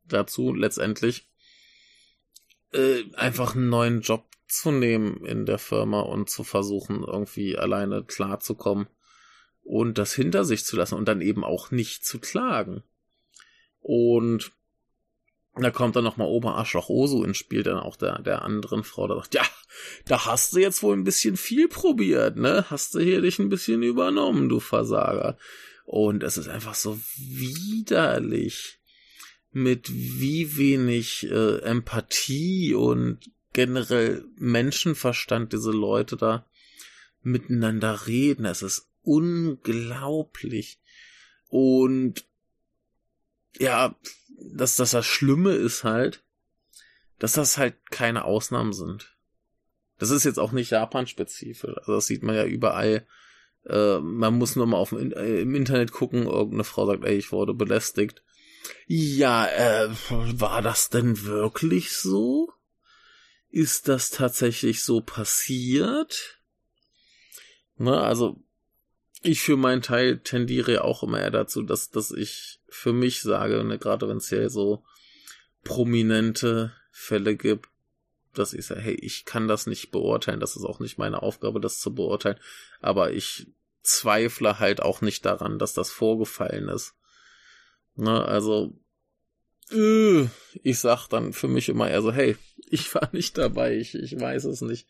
dazu 0.05 0.53
letztendlich, 0.53 1.29
äh, 2.73 3.03
einfach 3.13 3.55
einen 3.55 3.69
neuen 3.69 4.01
Job 4.01 4.32
zu 4.53 4.71
nehmen 4.71 5.25
in 5.25 5.45
der 5.45 5.57
Firma 5.57 6.01
und 6.01 6.29
zu 6.29 6.43
versuchen, 6.43 7.03
irgendwie 7.03 7.57
alleine 7.57 8.03
klarzukommen 8.03 8.87
und 9.63 9.97
das 9.97 10.13
hinter 10.13 10.45
sich 10.45 10.65
zu 10.65 10.75
lassen 10.75 10.95
und 10.95 11.07
dann 11.07 11.21
eben 11.21 11.43
auch 11.43 11.71
nicht 11.71 12.05
zu 12.05 12.19
klagen. 12.19 12.83
Und 13.79 14.51
da 15.55 15.69
kommt 15.69 15.95
dann 15.95 16.03
nochmal 16.03 16.27
Oberarschloch 16.27 16.89
Osu 16.89 17.23
ins 17.23 17.37
Spiel, 17.37 17.61
dann 17.61 17.77
auch 17.77 17.95
der, 17.95 18.19
der 18.21 18.41
anderen 18.41 18.83
Frau, 18.83 19.07
da 19.07 19.15
sagt, 19.15 19.35
ja, 19.35 19.45
da 20.05 20.25
hast 20.25 20.53
du 20.53 20.59
jetzt 20.59 20.81
wohl 20.81 20.95
ein 20.95 21.03
bisschen 21.03 21.37
viel 21.37 21.67
probiert, 21.67 22.37
ne? 22.37 22.65
Hast 22.69 22.95
du 22.95 22.99
hier 22.99 23.21
dich 23.21 23.39
ein 23.39 23.49
bisschen 23.49 23.83
übernommen, 23.83 24.49
du 24.49 24.59
Versager. 24.59 25.37
Und 25.85 26.23
es 26.23 26.37
ist 26.37 26.47
einfach 26.47 26.75
so 26.75 26.99
widerlich 27.17 28.79
mit 29.51 29.91
wie 29.91 30.57
wenig 30.57 31.27
äh, 31.29 31.59
Empathie 31.59 32.73
und 32.73 33.29
generell 33.53 34.25
Menschenverstand 34.35 35.53
diese 35.53 35.71
Leute 35.71 36.17
da 36.17 36.45
miteinander 37.21 38.07
reden. 38.07 38.45
Es 38.45 38.61
ist 38.61 38.89
unglaublich. 39.03 40.79
Und 41.47 42.25
ja, 43.59 43.95
dass 44.39 44.75
das 44.75 44.91
das 44.91 45.05
Schlimme 45.05 45.53
ist 45.53 45.83
halt, 45.83 46.23
dass 47.19 47.33
das 47.33 47.57
halt 47.57 47.75
keine 47.91 48.25
Ausnahmen 48.25 48.73
sind. 48.73 49.15
Das 49.99 50.09
ist 50.09 50.23
jetzt 50.25 50.39
auch 50.39 50.51
nicht 50.51 50.71
Japan-spezifisch. 50.71 51.77
Also 51.77 51.93
das 51.93 52.07
sieht 52.07 52.23
man 52.23 52.35
ja 52.35 52.45
überall. 52.45 53.07
Äh, 53.65 53.99
man 53.99 54.37
muss 54.37 54.55
nur 54.55 54.65
mal 54.65 54.77
auf, 54.77 54.91
äh, 54.91 55.41
im 55.41 55.55
Internet 55.55 55.91
gucken, 55.91 56.23
irgendeine 56.23 56.63
Frau 56.63 56.85
sagt, 56.85 57.05
ey, 57.05 57.15
ich 57.15 57.31
wurde 57.31 57.53
belästigt. 57.53 58.23
Ja, 58.87 59.45
äh, 59.47 59.89
war 60.09 60.61
das 60.61 60.89
denn 60.89 61.23
wirklich 61.23 61.93
so? 61.93 62.51
Ist 63.53 63.87
das 63.87 64.09
tatsächlich 64.09 64.83
so 64.83 64.99
passiert? 64.99 66.39
Na, 67.77 68.01
also, 68.01 68.43
ich 69.21 69.41
für 69.41 69.57
meinen 69.57 69.83
Teil 69.83 70.17
tendiere 70.17 70.83
auch 70.83 71.03
immer 71.03 71.19
eher 71.21 71.29
dazu, 71.29 71.61
dass, 71.61 71.91
dass 71.91 72.09
ich 72.09 72.61
für 72.67 72.93
mich 72.93 73.21
sage, 73.21 73.63
ne, 73.63 73.77
gerade 73.77 74.09
wenn 74.09 74.17
es 74.17 74.29
hier 74.29 74.49
so 74.49 74.83
prominente 75.63 76.73
Fälle 76.89 77.35
gibt, 77.35 77.69
dass 78.33 78.53
ich 78.53 78.65
sage, 78.65 78.81
hey, 78.81 78.95
ich 78.95 79.23
kann 79.23 79.47
das 79.47 79.67
nicht 79.67 79.91
beurteilen, 79.91 80.39
das 80.39 80.55
ist 80.55 80.65
auch 80.65 80.79
nicht 80.79 80.97
meine 80.97 81.21
Aufgabe, 81.21 81.61
das 81.61 81.79
zu 81.79 81.93
beurteilen, 81.93 82.39
aber 82.81 83.11
ich 83.11 83.51
zweifle 83.83 84.57
halt 84.57 84.81
auch 84.81 85.01
nicht 85.01 85.27
daran, 85.27 85.59
dass 85.59 85.73
das 85.73 85.91
vorgefallen 85.91 86.69
ist. 86.69 86.95
Ne, 87.93 88.25
also, 88.25 88.75
äh, 89.71 90.27
ich 90.63 90.79
sag 90.79 91.07
dann 91.07 91.33
für 91.33 91.47
mich 91.47 91.69
immer 91.69 91.89
eher 91.89 92.01
so, 92.01 92.11
hey, 92.11 92.37
ich 92.69 92.93
war 92.95 93.09
nicht 93.11 93.37
dabei, 93.37 93.77
ich, 93.77 93.95
ich 93.95 94.19
weiß 94.19 94.45
es 94.45 94.61
nicht. 94.61 94.87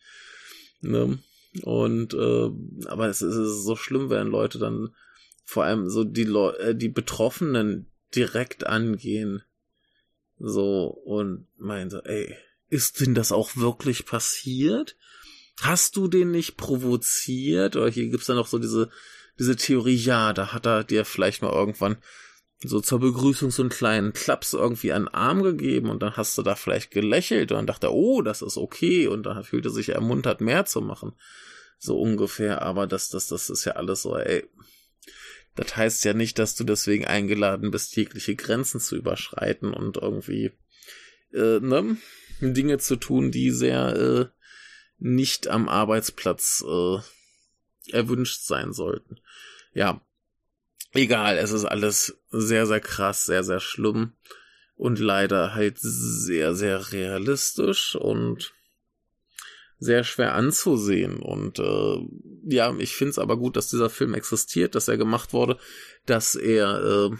Ne? 0.80 1.18
Und, 1.62 2.14
äh, 2.14 2.50
aber 2.88 3.08
es 3.08 3.22
ist 3.22 3.64
so 3.64 3.76
schlimm, 3.76 4.10
wenn 4.10 4.26
Leute 4.26 4.58
dann 4.58 4.94
vor 5.44 5.64
allem 5.64 5.88
so 5.88 6.04
die 6.04 6.24
Leute, 6.24 6.58
äh, 6.58 6.74
die 6.74 6.88
Betroffenen 6.88 7.90
direkt 8.14 8.66
angehen. 8.66 9.42
So, 10.38 10.86
und 10.86 11.46
meinen 11.56 11.90
so, 11.90 12.00
ey, 12.00 12.36
ist 12.68 13.00
denn 13.00 13.14
das 13.14 13.30
auch 13.30 13.56
wirklich 13.56 14.04
passiert? 14.04 14.96
Hast 15.60 15.96
du 15.96 16.08
den 16.08 16.32
nicht 16.32 16.56
provoziert? 16.56 17.76
Oder 17.76 17.88
hier 17.88 18.08
gibt's 18.08 18.26
dann 18.26 18.36
noch 18.36 18.48
so 18.48 18.58
diese, 18.58 18.90
diese 19.38 19.54
Theorie, 19.54 19.94
ja, 19.94 20.32
da 20.32 20.52
hat 20.52 20.66
er 20.66 20.82
dir 20.82 21.04
vielleicht 21.04 21.42
mal 21.42 21.52
irgendwann 21.52 21.98
so 22.68 22.80
zur 22.80 23.00
Begrüßung 23.00 23.50
so 23.50 23.62
einen 23.62 23.70
kleinen 23.70 24.12
Klaps 24.12 24.52
irgendwie 24.52 24.92
an 24.92 25.04
den 25.04 25.14
Arm 25.14 25.42
gegeben 25.42 25.90
und 25.90 26.02
dann 26.02 26.16
hast 26.16 26.36
du 26.38 26.42
da 26.42 26.54
vielleicht 26.54 26.90
gelächelt 26.90 27.52
und 27.52 27.58
dann 27.58 27.66
dachte, 27.66 27.92
oh, 27.92 28.22
das 28.22 28.42
ist 28.42 28.56
okay 28.56 29.06
und 29.06 29.24
dann 29.24 29.44
fühlte 29.44 29.70
sich 29.70 29.90
ermuntert, 29.90 30.40
mehr 30.40 30.64
zu 30.64 30.80
machen. 30.80 31.12
So 31.78 32.00
ungefähr, 32.00 32.62
aber 32.62 32.86
das, 32.86 33.10
das, 33.10 33.28
das 33.28 33.50
ist 33.50 33.64
ja 33.64 33.72
alles 33.72 34.02
so, 34.02 34.16
ey. 34.16 34.44
Das 35.56 35.76
heißt 35.76 36.04
ja 36.04 36.14
nicht, 36.14 36.38
dass 36.38 36.56
du 36.56 36.64
deswegen 36.64 37.04
eingeladen 37.04 37.70
bist, 37.70 37.94
jegliche 37.96 38.34
Grenzen 38.34 38.80
zu 38.80 38.96
überschreiten 38.96 39.72
und 39.72 39.98
irgendwie, 39.98 40.52
äh, 41.32 41.60
ne, 41.60 41.96
Dinge 42.40 42.78
zu 42.78 42.96
tun, 42.96 43.30
die 43.30 43.50
sehr, 43.50 43.94
äh, 43.94 44.26
nicht 44.98 45.48
am 45.48 45.68
Arbeitsplatz, 45.68 46.64
äh, 46.66 46.98
erwünscht 47.92 48.44
sein 48.44 48.72
sollten. 48.72 49.20
Ja, 49.74 50.00
egal, 50.94 51.36
es 51.38 51.52
ist 51.52 51.64
alles 51.64 52.18
sehr, 52.30 52.66
sehr 52.66 52.80
krass, 52.80 53.24
sehr, 53.24 53.44
sehr 53.44 53.60
schlimm. 53.60 54.12
und 54.76 54.98
leider 54.98 55.54
halt 55.54 55.78
sehr, 55.78 56.54
sehr 56.54 56.92
realistisch 56.92 57.94
und 57.94 58.52
sehr 59.78 60.04
schwer 60.04 60.34
anzusehen. 60.34 61.20
Und 61.20 61.58
äh, 61.58 61.98
ja, 62.44 62.74
ich 62.78 62.94
finde 62.94 63.10
es 63.10 63.18
aber 63.18 63.36
gut, 63.36 63.56
dass 63.56 63.70
dieser 63.70 63.90
Film 63.90 64.14
existiert, 64.14 64.74
dass 64.74 64.88
er 64.88 64.96
gemacht 64.96 65.32
wurde, 65.32 65.58
dass 66.06 66.34
er 66.34 66.82
äh, 66.82 67.16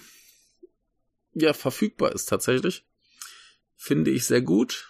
ja 1.35 1.53
verfügbar 1.53 2.13
ist 2.13 2.27
tatsächlich. 2.27 2.85
Finde 3.77 4.11
ich 4.11 4.25
sehr 4.25 4.43
gut. 4.43 4.89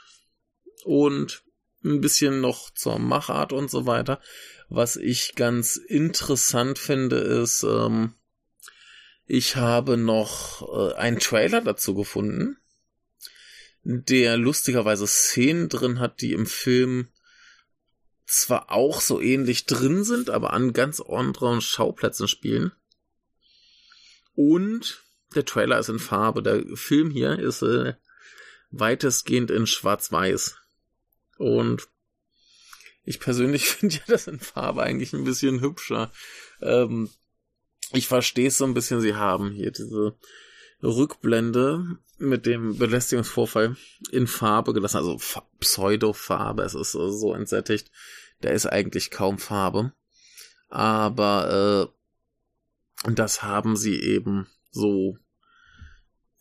Und 0.85 1.43
ein 1.83 2.01
bisschen 2.01 2.41
noch 2.41 2.71
zur 2.71 2.99
Machart 2.99 3.53
und 3.53 3.71
so 3.71 3.87
weiter. 3.87 4.21
Was 4.69 4.97
ich 4.97 5.35
ganz 5.35 5.77
interessant 5.77 6.79
finde, 6.79 7.17
ist, 7.17 7.63
ähm, 7.63 8.15
ich 9.27 9.57
habe 9.57 9.97
noch 9.97 10.63
äh, 10.63 10.95
einen 10.95 11.19
Trailer 11.19 11.61
dazu 11.61 11.95
gefunden, 11.95 12.59
der 13.83 14.37
lustigerweise 14.37 15.07
Szenen 15.07 15.69
drin 15.69 16.01
hat, 16.01 16.21
die 16.21 16.33
im 16.33 16.47
Film 16.47 17.09
zwar 18.27 18.71
auch 18.71 19.01
so 19.01 19.21
ähnlich 19.21 19.67
drin 19.67 20.05
sind, 20.05 20.31
aber 20.31 20.53
an 20.53 20.73
ganz 20.73 21.01
anderen 21.01 21.61
Schauplätzen 21.61 22.29
spielen. 22.29 22.73
Und 24.35 25.03
der 25.35 25.45
Trailer 25.45 25.79
ist 25.79 25.89
in 25.89 25.99
Farbe. 25.99 26.43
Der 26.43 26.65
Film 26.77 27.11
hier 27.11 27.39
ist 27.39 27.63
äh, 27.63 27.95
weitestgehend 28.71 29.51
in 29.51 29.67
Schwarz-Weiß. 29.67 30.57
Und 31.37 31.89
ich 33.05 33.21
persönlich 33.21 33.67
finde 33.69 33.97
ja 33.97 34.03
das 34.07 34.27
in 34.27 34.41
Farbe 34.41 34.83
eigentlich 34.83 35.13
ein 35.13 35.25
bisschen 35.25 35.61
hübscher. 35.61 36.13
Ähm, 36.61 37.11
ich 37.93 38.09
verstehe 38.09 38.49
es 38.49 38.59
so 38.59 38.65
ein 38.65 38.75
bisschen, 38.75 39.01
sie 39.01 39.15
haben 39.15 39.51
hier 39.51 39.71
diese 39.71 40.17
Rückblende 40.83 41.99
mit 42.19 42.47
dem 42.47 42.79
Belästigungsvorfall 42.79 43.77
in 44.11 44.27
Farbe 44.27 44.73
gelassen, 44.73 44.99
also 44.99 45.21
Pseudo-Farbe, 45.61 46.63
es 46.63 46.75
ist 46.75 46.93
so 46.93 47.35
entsättigt, 47.35 47.91
da 48.41 48.51
ist 48.51 48.67
eigentlich 48.67 49.11
kaum 49.11 49.39
Farbe. 49.39 49.93
Aber 50.69 51.93
äh, 53.07 53.13
das 53.13 53.43
haben 53.43 53.77
sie 53.77 54.01
eben 54.01 54.47
so 54.71 55.17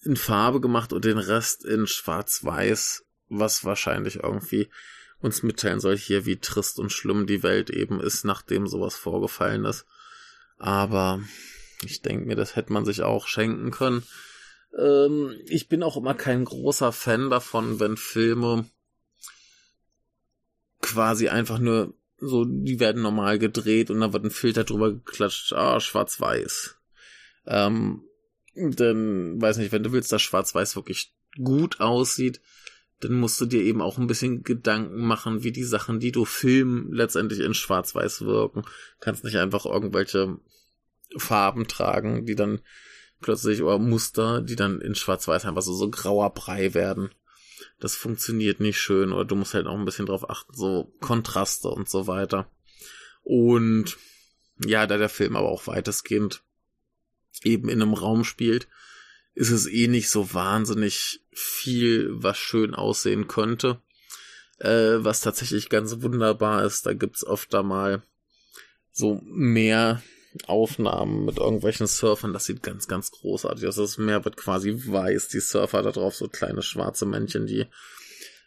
in 0.03 0.15
Farbe 0.15 0.59
gemacht 0.59 0.93
und 0.93 1.05
den 1.05 1.17
Rest 1.17 1.65
in 1.65 1.87
Schwarz-Weiß, 1.87 3.05
was 3.29 3.63
wahrscheinlich 3.63 4.17
irgendwie 4.17 4.69
uns 5.19 5.43
mitteilen 5.43 5.79
soll 5.79 5.97
hier, 5.97 6.25
wie 6.25 6.37
trist 6.37 6.79
und 6.79 6.91
schlimm 6.91 7.25
die 7.25 7.43
Welt 7.43 7.69
eben 7.69 8.01
ist, 8.01 8.25
nachdem 8.25 8.67
sowas 8.67 8.95
vorgefallen 8.95 9.65
ist. 9.65 9.85
Aber 10.63 11.21
ich 11.83 12.01
denke 12.03 12.25
mir, 12.25 12.37
das 12.37 12.55
hätte 12.55 12.71
man 12.71 12.85
sich 12.85 13.01
auch 13.01 13.27
schenken 13.27 13.69
können. 13.69 14.03
Ähm, 14.79 15.35
ich 15.47 15.67
bin 15.67 15.83
auch 15.83 15.97
immer 15.97 16.13
kein 16.13 16.45
großer 16.45 16.93
Fan 16.93 17.29
davon, 17.29 17.81
wenn 17.81 17.97
Filme 17.97 18.69
quasi 20.79 21.27
einfach 21.27 21.59
nur 21.59 21.93
so, 22.17 22.45
die 22.45 22.79
werden 22.79 23.01
normal 23.01 23.39
gedreht 23.39 23.91
und 23.91 23.99
dann 23.99 24.13
wird 24.13 24.23
ein 24.23 24.31
Filter 24.31 24.63
drüber 24.63 24.93
geklatscht, 24.93 25.51
ah, 25.51 25.81
schwarz-weiß. 25.81 26.77
Ähm, 27.45 28.03
denn, 28.55 29.41
weiß 29.41 29.57
nicht, 29.57 29.73
wenn 29.73 29.83
du 29.83 29.91
willst, 29.91 30.13
dass 30.13 30.21
schwarz-weiß 30.21 30.77
wirklich 30.77 31.13
gut 31.43 31.81
aussieht, 31.81 32.39
dann 33.03 33.13
musst 33.13 33.39
du 33.41 33.45
dir 33.45 33.61
eben 33.61 33.81
auch 33.81 33.97
ein 33.97 34.07
bisschen 34.07 34.43
Gedanken 34.43 35.05
machen, 35.05 35.43
wie 35.43 35.51
die 35.51 35.63
Sachen, 35.63 35.99
die 35.99 36.11
du 36.11 36.25
filmen, 36.25 36.91
letztendlich 36.91 37.39
in 37.39 37.53
schwarz-weiß 37.53 38.21
wirken. 38.21 38.63
Kannst 38.99 39.23
nicht 39.23 39.37
einfach 39.37 39.65
irgendwelche 39.65 40.37
Farben 41.17 41.67
tragen, 41.67 42.25
die 42.25 42.35
dann 42.35 42.61
plötzlich, 43.21 43.61
oder 43.61 43.79
Muster, 43.79 44.41
die 44.41 44.55
dann 44.55 44.81
in 44.81 44.95
schwarz-weiß 44.95 45.45
einfach 45.45 45.61
so, 45.61 45.73
so 45.73 45.89
grauer 45.89 46.33
Brei 46.33 46.73
werden. 46.73 47.09
Das 47.79 47.95
funktioniert 47.95 48.59
nicht 48.59 48.79
schön, 48.79 49.11
oder 49.11 49.25
du 49.25 49.35
musst 49.35 49.53
halt 49.53 49.67
auch 49.67 49.77
ein 49.77 49.85
bisschen 49.85 50.05
drauf 50.05 50.29
achten, 50.29 50.53
so 50.53 50.93
Kontraste 50.99 51.69
und 51.69 51.89
so 51.89 52.07
weiter. 52.07 52.49
Und 53.23 53.97
ja, 54.63 54.87
da 54.87 54.97
der 54.97 55.09
Film 55.09 55.35
aber 55.35 55.49
auch 55.49 55.67
weitestgehend 55.67 56.43
eben 57.43 57.69
in 57.69 57.81
einem 57.81 57.93
Raum 57.93 58.23
spielt, 58.23 58.67
ist 59.35 59.51
es 59.51 59.67
eh 59.67 59.87
nicht 59.87 60.09
so 60.09 60.33
wahnsinnig 60.33 61.21
viel, 61.31 62.09
was 62.11 62.37
schön 62.37 62.75
aussehen 62.75 63.27
könnte. 63.27 63.81
Äh, 64.59 65.03
was 65.03 65.21
tatsächlich 65.21 65.69
ganz 65.69 66.01
wunderbar 66.01 66.63
ist, 66.63 66.85
da 66.85 66.93
gibt's 66.93 67.25
oft 67.25 67.53
da 67.53 67.63
mal 67.63 68.03
so 68.91 69.21
mehr 69.25 70.01
Aufnahmen 70.47 71.25
mit 71.25 71.37
irgendwelchen 71.37 71.87
Surfern. 71.87 72.33
Das 72.33 72.45
sieht 72.45 72.63
ganz, 72.63 72.87
ganz 72.87 73.11
großartig 73.11 73.67
aus. 73.67 73.75
Das 73.75 73.97
Meer 73.97 74.23
wird 74.23 74.37
quasi 74.37 74.73
weiß, 74.87 75.27
die 75.29 75.39
Surfer 75.39 75.81
da 75.81 75.91
drauf, 75.91 76.15
so 76.15 76.27
kleine 76.27 76.61
schwarze 76.61 77.05
Männchen, 77.05 77.45
die 77.47 77.65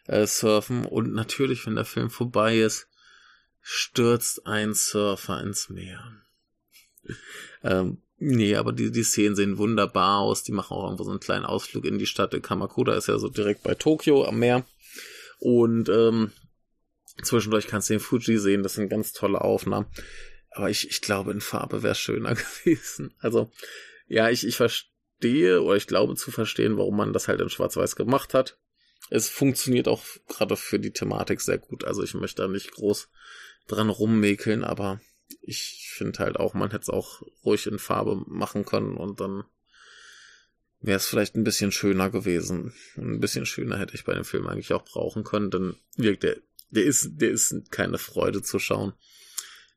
äh, 0.07 0.25
surfen. 0.25 0.85
Und 0.85 1.13
natürlich, 1.13 1.65
wenn 1.65 1.75
der 1.75 1.85
Film 1.85 2.09
vorbei 2.09 2.59
ist, 2.59 2.87
stürzt 3.61 4.47
ein 4.47 4.73
Surfer 4.73 5.41
ins 5.41 5.69
Meer. 5.69 6.13
ähm, 7.63 8.01
Nee, 8.19 8.55
aber 8.55 8.73
die, 8.73 8.91
die 8.91 9.03
Szenen 9.03 9.35
sehen 9.35 9.57
wunderbar 9.57 10.19
aus. 10.19 10.43
Die 10.43 10.51
machen 10.51 10.73
auch 10.73 10.85
irgendwo 10.85 11.03
so 11.03 11.11
einen 11.11 11.19
kleinen 11.19 11.45
Ausflug 11.45 11.85
in 11.85 11.99
die 11.99 12.07
Stadt. 12.07 12.35
Kamakura 12.41 12.95
ist 12.95 13.07
ja 13.07 13.19
so 13.19 13.29
direkt 13.29 13.63
bei 13.63 13.75
Tokio 13.75 14.25
am 14.25 14.39
Meer. 14.39 14.65
Und 15.39 15.87
ähm, 15.89 16.31
zwischendurch 17.21 17.67
kannst 17.67 17.89
du 17.89 17.93
den 17.93 17.99
Fuji 17.99 18.39
sehen. 18.39 18.63
Das 18.63 18.73
sind 18.73 18.89
ganz 18.89 19.13
tolle 19.13 19.41
Aufnahmen. 19.41 19.85
Aber 20.49 20.71
ich, 20.71 20.89
ich 20.89 21.01
glaube, 21.01 21.31
in 21.31 21.41
Farbe 21.41 21.83
wäre 21.83 21.93
schöner 21.93 22.33
gewesen. 22.63 23.13
Also, 23.19 23.51
ja, 24.07 24.29
ich, 24.29 24.47
ich 24.47 24.55
verstehe 24.55 25.61
oder 25.61 25.75
ich 25.75 25.85
glaube 25.85 26.15
zu 26.15 26.31
verstehen, 26.31 26.77
warum 26.77 26.97
man 26.97 27.13
das 27.13 27.27
halt 27.27 27.39
in 27.39 27.49
Schwarz-Weiß 27.49 27.95
gemacht 27.95 28.33
hat. 28.33 28.57
Es 29.11 29.29
funktioniert 29.29 29.87
auch 29.87 30.03
gerade 30.27 30.57
für 30.57 30.79
die 30.79 30.91
Thematik 30.91 31.39
sehr 31.41 31.59
gut. 31.59 31.85
Also 31.85 32.01
ich 32.03 32.15
möchte 32.15 32.41
da 32.41 32.47
nicht 32.47 32.71
groß 32.71 33.09
dran 33.67 33.89
rummäkeln, 33.89 34.63
aber 34.63 34.99
ich 35.47 35.89
finde 35.93 36.19
halt 36.19 36.37
auch, 36.37 36.53
man 36.53 36.71
hätte 36.71 36.83
es 36.83 36.89
auch 36.89 37.21
ruhig 37.43 37.67
in 37.67 37.79
Farbe 37.79 38.21
machen 38.27 38.65
können 38.65 38.97
und 38.97 39.19
dann 39.21 39.45
wäre 40.79 40.97
es 40.97 41.07
vielleicht 41.07 41.35
ein 41.35 41.43
bisschen 41.43 41.71
schöner 41.71 42.09
gewesen. 42.09 42.73
Ein 42.97 43.19
bisschen 43.19 43.45
schöner 43.45 43.79
hätte 43.79 43.95
ich 43.95 44.03
bei 44.03 44.13
dem 44.13 44.25
Film 44.25 44.47
eigentlich 44.47 44.73
auch 44.73 44.83
brauchen 44.83 45.23
können, 45.23 45.49
denn 45.49 45.75
wirkt 45.95 46.23
der, 46.23 46.37
der 46.69 46.83
ist, 46.83 47.21
der 47.21 47.31
ist 47.31 47.71
keine 47.71 47.97
Freude 47.97 48.41
zu 48.41 48.59
schauen. 48.59 48.93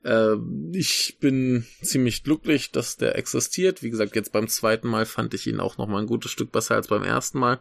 Äh, 0.03 0.37
ich 0.73 1.19
bin 1.21 1.67
ziemlich 1.83 2.25
glücklich, 2.25 2.73
dass 2.73 2.97
der 2.97 3.17
existiert. 3.17 3.83
Wie 3.83 3.91
gesagt, 3.91 4.17
jetzt 4.17 4.33
beim 4.33 4.49
zweiten 4.49 4.89
Mal 4.89 5.07
fand 5.07 5.35
ich 5.35 5.47
ihn 5.47 5.61
auch 5.61 5.79
noch 5.79 5.87
mal 5.87 6.01
ein 6.01 6.07
gutes 6.07 6.33
Stück 6.33 6.53
besser 6.53 6.75
als 6.75 6.89
beim 6.89 7.05
ersten 7.05 7.39
Mal. 7.39 7.61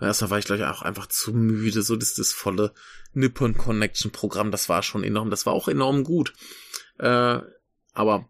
Erstmal 0.00 0.30
war 0.30 0.38
ich, 0.38 0.44
glaube 0.44 0.62
ich, 0.62 0.68
auch 0.68 0.82
einfach 0.82 1.06
zu 1.06 1.32
müde. 1.32 1.82
So 1.82 1.96
das, 1.96 2.14
das 2.14 2.32
volle 2.32 2.72
Nippon 3.12 3.56
Connection 3.56 4.10
Programm, 4.10 4.50
das 4.50 4.68
war 4.68 4.82
schon 4.82 5.04
enorm. 5.04 5.30
Das 5.30 5.46
war 5.46 5.54
auch 5.54 5.68
enorm 5.68 6.04
gut. 6.04 6.34
Äh, 6.98 7.40
aber 7.92 8.28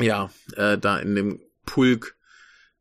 ja, 0.00 0.30
äh, 0.56 0.78
da 0.78 0.98
in 0.98 1.14
dem 1.14 1.40
Pulk 1.64 2.16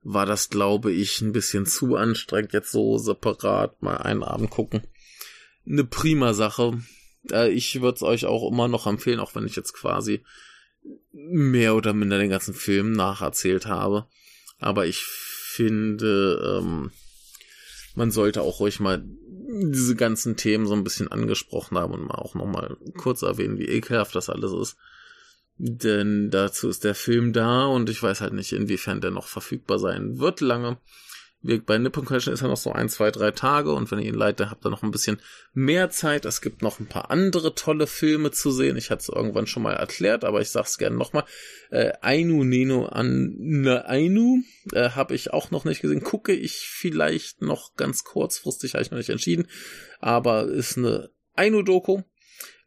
war 0.02 0.26
das, 0.26 0.50
glaube 0.50 0.92
ich, 0.92 1.22
ein 1.22 1.32
bisschen 1.32 1.66
zu 1.66 1.96
anstrengend, 1.96 2.54
jetzt 2.54 2.72
so 2.72 2.98
separat 2.98 3.82
mal 3.82 3.98
einen 3.98 4.24
Abend 4.24 4.50
gucken. 4.50 4.86
Eine 5.66 5.86
prima 5.86 6.34
Sache. 6.34 6.82
Äh, 7.32 7.52
ich 7.52 7.82
würde 7.82 7.96
es 7.96 8.04
euch 8.04 8.26
auch 8.26 8.50
immer 8.52 8.68
noch 8.68 8.86
empfehlen, 8.86 9.20
auch 9.20 9.36
wenn 9.36 9.46
ich 9.46 9.56
jetzt 9.56 9.74
quasi 9.74 10.24
mehr 11.12 11.76
oder 11.76 11.94
minder 11.94 12.18
den 12.18 12.30
ganzen 12.30 12.54
Film 12.54 12.92
nacherzählt 12.92 13.66
habe. 13.66 14.08
Aber 14.60 14.86
ich 14.86 15.04
finde, 15.04 16.60
ähm, 16.60 16.92
man 17.96 18.12
sollte 18.12 18.42
auch 18.42 18.60
ruhig 18.60 18.80
mal 18.80 19.04
diese 19.06 19.96
ganzen 19.96 20.36
Themen 20.36 20.66
so 20.66 20.74
ein 20.74 20.84
bisschen 20.84 21.10
angesprochen 21.10 21.78
haben 21.78 21.94
und 21.94 22.06
mal 22.06 22.16
auch 22.16 22.34
nochmal 22.34 22.76
kurz 22.98 23.22
erwähnen, 23.22 23.60
wie 23.60 23.68
ekelhaft 23.68 24.16
das 24.16 24.30
alles 24.30 24.52
ist. 24.52 24.78
Denn 25.58 26.30
dazu 26.32 26.68
ist 26.68 26.84
der 26.84 26.96
Film 26.96 27.32
da 27.32 27.66
und 27.66 27.90
ich 27.90 28.02
weiß 28.02 28.22
halt 28.22 28.34
nicht, 28.34 28.54
inwiefern 28.54 29.02
der 29.02 29.12
noch 29.12 29.28
verfügbar 29.28 29.80
sein 29.80 30.20
wird 30.20 30.42
lange. 30.42 30.78
Bei 31.66 31.78
Nippon 31.78 32.06
Connection 32.06 32.34
ist 32.34 32.42
er 32.42 32.48
noch 32.48 32.58
so 32.58 32.72
ein, 32.72 32.88
zwei, 32.88 33.12
drei 33.12 33.32
Tage 33.32 33.74
und 33.74 33.92
wenn 33.92 34.00
ihr 34.00 34.08
ihn 34.08 34.14
leitet, 34.14 34.50
habt 34.50 34.66
ihr 34.66 34.70
noch 34.70 34.82
ein 34.82 34.92
bisschen 34.92 35.20
mehr 35.54 35.90
Zeit. 35.90 36.24
Es 36.24 36.40
gibt 36.40 36.62
noch 36.62 36.80
ein 36.80 36.88
paar 36.88 37.12
andere 37.12 37.54
tolle 37.54 37.86
Filme 37.86 38.32
zu 38.32 38.50
sehen. 38.50 38.78
Ich 38.78 38.90
hatte 38.90 39.02
es 39.02 39.10
irgendwann 39.10 39.46
schon 39.46 39.62
mal 39.62 39.74
erklärt, 39.74 40.24
aber 40.24 40.40
ich 40.40 40.52
sag's 40.52 40.78
gerne 40.78 40.96
nochmal. 40.96 41.26
Äh, 41.70 41.92
Ainu 42.00 42.46
Neno 42.46 42.86
an 42.86 43.36
ne 43.38 43.86
Ainu 43.86 44.42
äh, 44.72 44.92
habe 44.92 45.16
ich 45.16 45.34
auch 45.34 45.52
noch 45.52 45.66
nicht 45.66 45.82
gesehen. 45.82 46.02
Gucke 46.02 46.34
ich 46.34 46.60
vielleicht 46.60 47.42
noch 47.42 47.76
ganz 47.76 48.06
kurzfristig, 48.06 48.74
habe 48.74 48.84
ich 48.84 48.92
noch 48.92 48.98
nicht 48.98 49.10
entschieden. 49.10 49.48
Aber 50.00 50.46
ist 50.46 50.78
eine 50.78 51.10
Ainu-Doku 51.36 52.04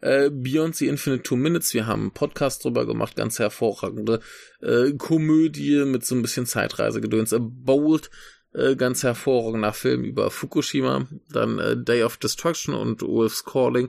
äh, 0.07 0.31
Beyond 0.31 0.77
the 0.77 0.87
Infinite 0.87 1.25
Two 1.25 1.37
Minutes. 1.37 1.75
Wir 1.75 1.87
haben 1.87 2.03
einen 2.03 2.11
Podcast 2.13 2.65
drüber 2.65 2.87
gemacht, 2.87 3.17
ganz 3.17 3.39
hervorragende 3.39 4.21
äh, 4.61 4.93
Komödie 4.93 5.85
mit 5.85 6.05
so 6.05 6.15
ein 6.15 6.23
bisschen 6.23 6.47
Zeitreisegedöns. 6.47 7.33
A 7.33 7.39
Bold, 7.41 8.11
äh, 8.55 8.77
ganz 8.77 9.03
hervorragender 9.03 9.73
Film 9.73 10.05
über 10.05 10.31
Fukushima. 10.31 11.09
Dann 11.31 11.59
äh, 11.59 11.77
Day 11.77 12.05
of 12.05 12.19
Destruction 12.19 12.75
und 12.75 13.03
Wolf's 13.03 13.45
Calling. 13.45 13.89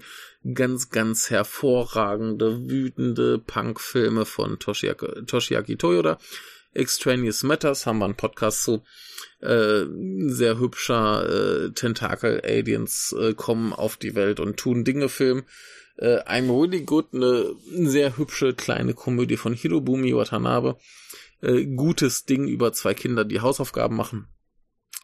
Ganz, 0.53 0.89
ganz 0.89 1.29
hervorragende, 1.29 2.67
wütende 2.67 3.37
Punk-Filme 3.37 4.25
von 4.25 4.57
Toshiaki, 4.59 5.25
Toshiaki 5.25 5.77
Toyoda. 5.77 6.17
Extraneous 6.73 7.43
Matters 7.43 7.85
haben 7.85 7.99
wir 7.99 8.05
einen 8.05 8.15
Podcast 8.15 8.63
zu. 8.63 8.83
Äh, 9.39 9.85
sehr 10.27 10.59
hübscher 10.59 11.65
äh, 11.65 11.71
Tentakel-Aliens 11.71 13.15
äh, 13.19 13.33
kommen 13.35 13.71
auf 13.73 13.97
die 13.97 14.15
Welt 14.15 14.39
und 14.39 14.57
tun 14.57 14.83
Dinge 14.83 15.09
Film. 15.09 15.43
Äh, 15.97 16.19
I'm 16.27 16.49
Really 16.49 16.81
Good, 16.81 17.07
eine 17.13 17.55
sehr 17.71 18.17
hübsche 18.17 18.53
kleine 18.53 18.93
Komödie 18.93 19.37
von 19.37 19.53
Hirobumi 19.53 20.15
Watanabe. 20.15 20.77
Äh, 21.41 21.65
gutes 21.65 22.25
Ding 22.25 22.47
über 22.47 22.73
zwei 22.73 22.93
Kinder, 22.93 23.25
die 23.25 23.41
Hausaufgaben 23.41 23.95
machen. 23.95 24.27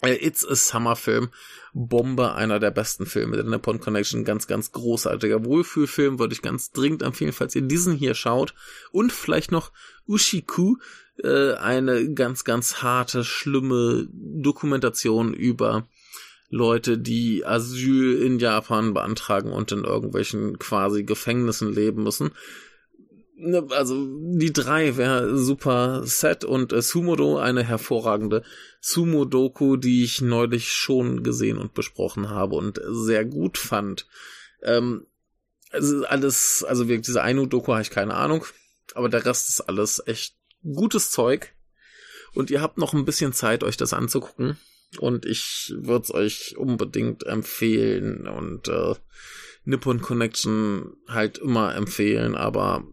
Äh, 0.01 0.15
It's 0.25 0.47
a 0.47 0.55
Summer 0.55 0.95
Film. 0.95 1.29
Bombe, 1.73 2.33
einer 2.33 2.59
der 2.59 2.71
besten 2.71 3.05
Filme 3.05 3.35
der 3.37 3.45
Nippon 3.45 3.79
Connection. 3.79 4.25
Ganz, 4.25 4.47
ganz 4.47 4.71
großartiger 4.71 5.43
Wohlfühlfilm. 5.45 6.19
Würde 6.19 6.33
ich 6.33 6.41
ganz 6.41 6.71
dringend 6.71 7.01
empfehlen, 7.01 7.33
falls 7.33 7.55
ihr 7.55 7.63
diesen 7.63 7.95
hier 7.95 8.13
schaut. 8.13 8.53
Und 8.91 9.11
vielleicht 9.11 9.51
noch 9.51 9.71
Ushiku, 10.07 10.75
äh, 11.23 11.53
eine 11.53 12.13
ganz, 12.13 12.43
ganz 12.43 12.83
harte, 12.83 13.23
schlimme 13.23 14.07
Dokumentation 14.11 15.33
über 15.33 15.87
Leute, 16.49 16.97
die 16.97 17.45
Asyl 17.45 18.21
in 18.21 18.39
Japan 18.39 18.93
beantragen 18.93 19.51
und 19.51 19.71
in 19.71 19.83
irgendwelchen 19.83 20.59
quasi 20.59 21.03
Gefängnissen 21.03 21.73
leben 21.73 22.03
müssen. 22.03 22.31
Ne, 23.35 23.65
also 23.71 24.07
die 24.21 24.53
drei 24.53 24.95
wäre 24.95 25.37
super 25.37 26.03
Set 26.05 26.45
und 26.45 26.71
äh, 26.71 26.81
Sumodo 26.81 27.39
eine 27.39 27.63
hervorragende 27.63 28.43
Sumo-Doku, 28.79 29.75
die 29.75 30.03
ich 30.03 30.21
neulich 30.21 30.71
schon 30.71 31.23
gesehen 31.23 31.57
und 31.57 31.73
besprochen 31.73 32.29
habe 32.29 32.55
und 32.55 32.79
sehr 32.87 33.25
gut 33.25 33.57
fand. 33.57 34.07
Ähm, 34.61 35.07
also 35.71 36.05
alles, 36.05 36.63
also 36.67 36.87
wirklich 36.87 37.07
diese 37.07 37.23
Ainu-Doku 37.23 37.71
habe 37.71 37.81
ich 37.81 37.89
keine 37.89 38.13
Ahnung, 38.13 38.45
aber 38.93 39.09
der 39.09 39.25
Rest 39.25 39.49
ist 39.49 39.61
alles 39.61 40.01
echt 40.05 40.35
gutes 40.63 41.09
Zeug. 41.09 41.53
Und 42.33 42.49
ihr 42.49 42.61
habt 42.61 42.77
noch 42.77 42.93
ein 42.93 43.05
bisschen 43.05 43.33
Zeit, 43.33 43.63
euch 43.63 43.77
das 43.77 43.93
anzugucken. 43.93 44.57
Und 44.99 45.25
ich 45.25 45.73
würde 45.75 46.03
es 46.03 46.13
euch 46.13 46.57
unbedingt 46.57 47.25
empfehlen 47.25 48.27
und 48.27 48.67
äh, 48.67 48.95
Nippon 49.65 50.01
Connection 50.01 50.95
halt 51.07 51.37
immer 51.37 51.75
empfehlen, 51.75 52.35
aber 52.35 52.85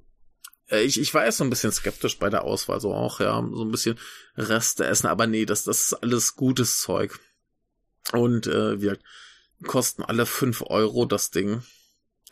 äh, 0.71 0.83
ich, 0.83 1.01
ich 1.01 1.13
war 1.15 1.25
erst 1.25 1.39
so 1.39 1.45
ein 1.45 1.51
bisschen 1.51 1.73
skeptisch 1.73 2.19
bei 2.19 2.31
der 2.31 2.45
Auswahl, 2.45 2.81
so 2.81 2.95
auch, 2.95 3.21
ja, 3.21 3.35
so 3.53 3.65
ein 3.65 3.71
bisschen 3.71 3.99
Reste 4.37 4.87
essen, 4.87 5.09
aber 5.09 5.27
nee, 5.27 5.45
das, 5.45 5.65
das 5.65 5.87
ist 5.87 5.95
alles 5.95 6.37
gutes 6.37 6.81
Zeug. 6.81 7.19
Und 8.13 8.47
äh, 8.47 8.81
wir 8.81 8.99
kosten 9.67 10.03
alle 10.03 10.27
fünf 10.27 10.63
Euro 10.63 11.05
das 11.05 11.31
Ding. 11.31 11.63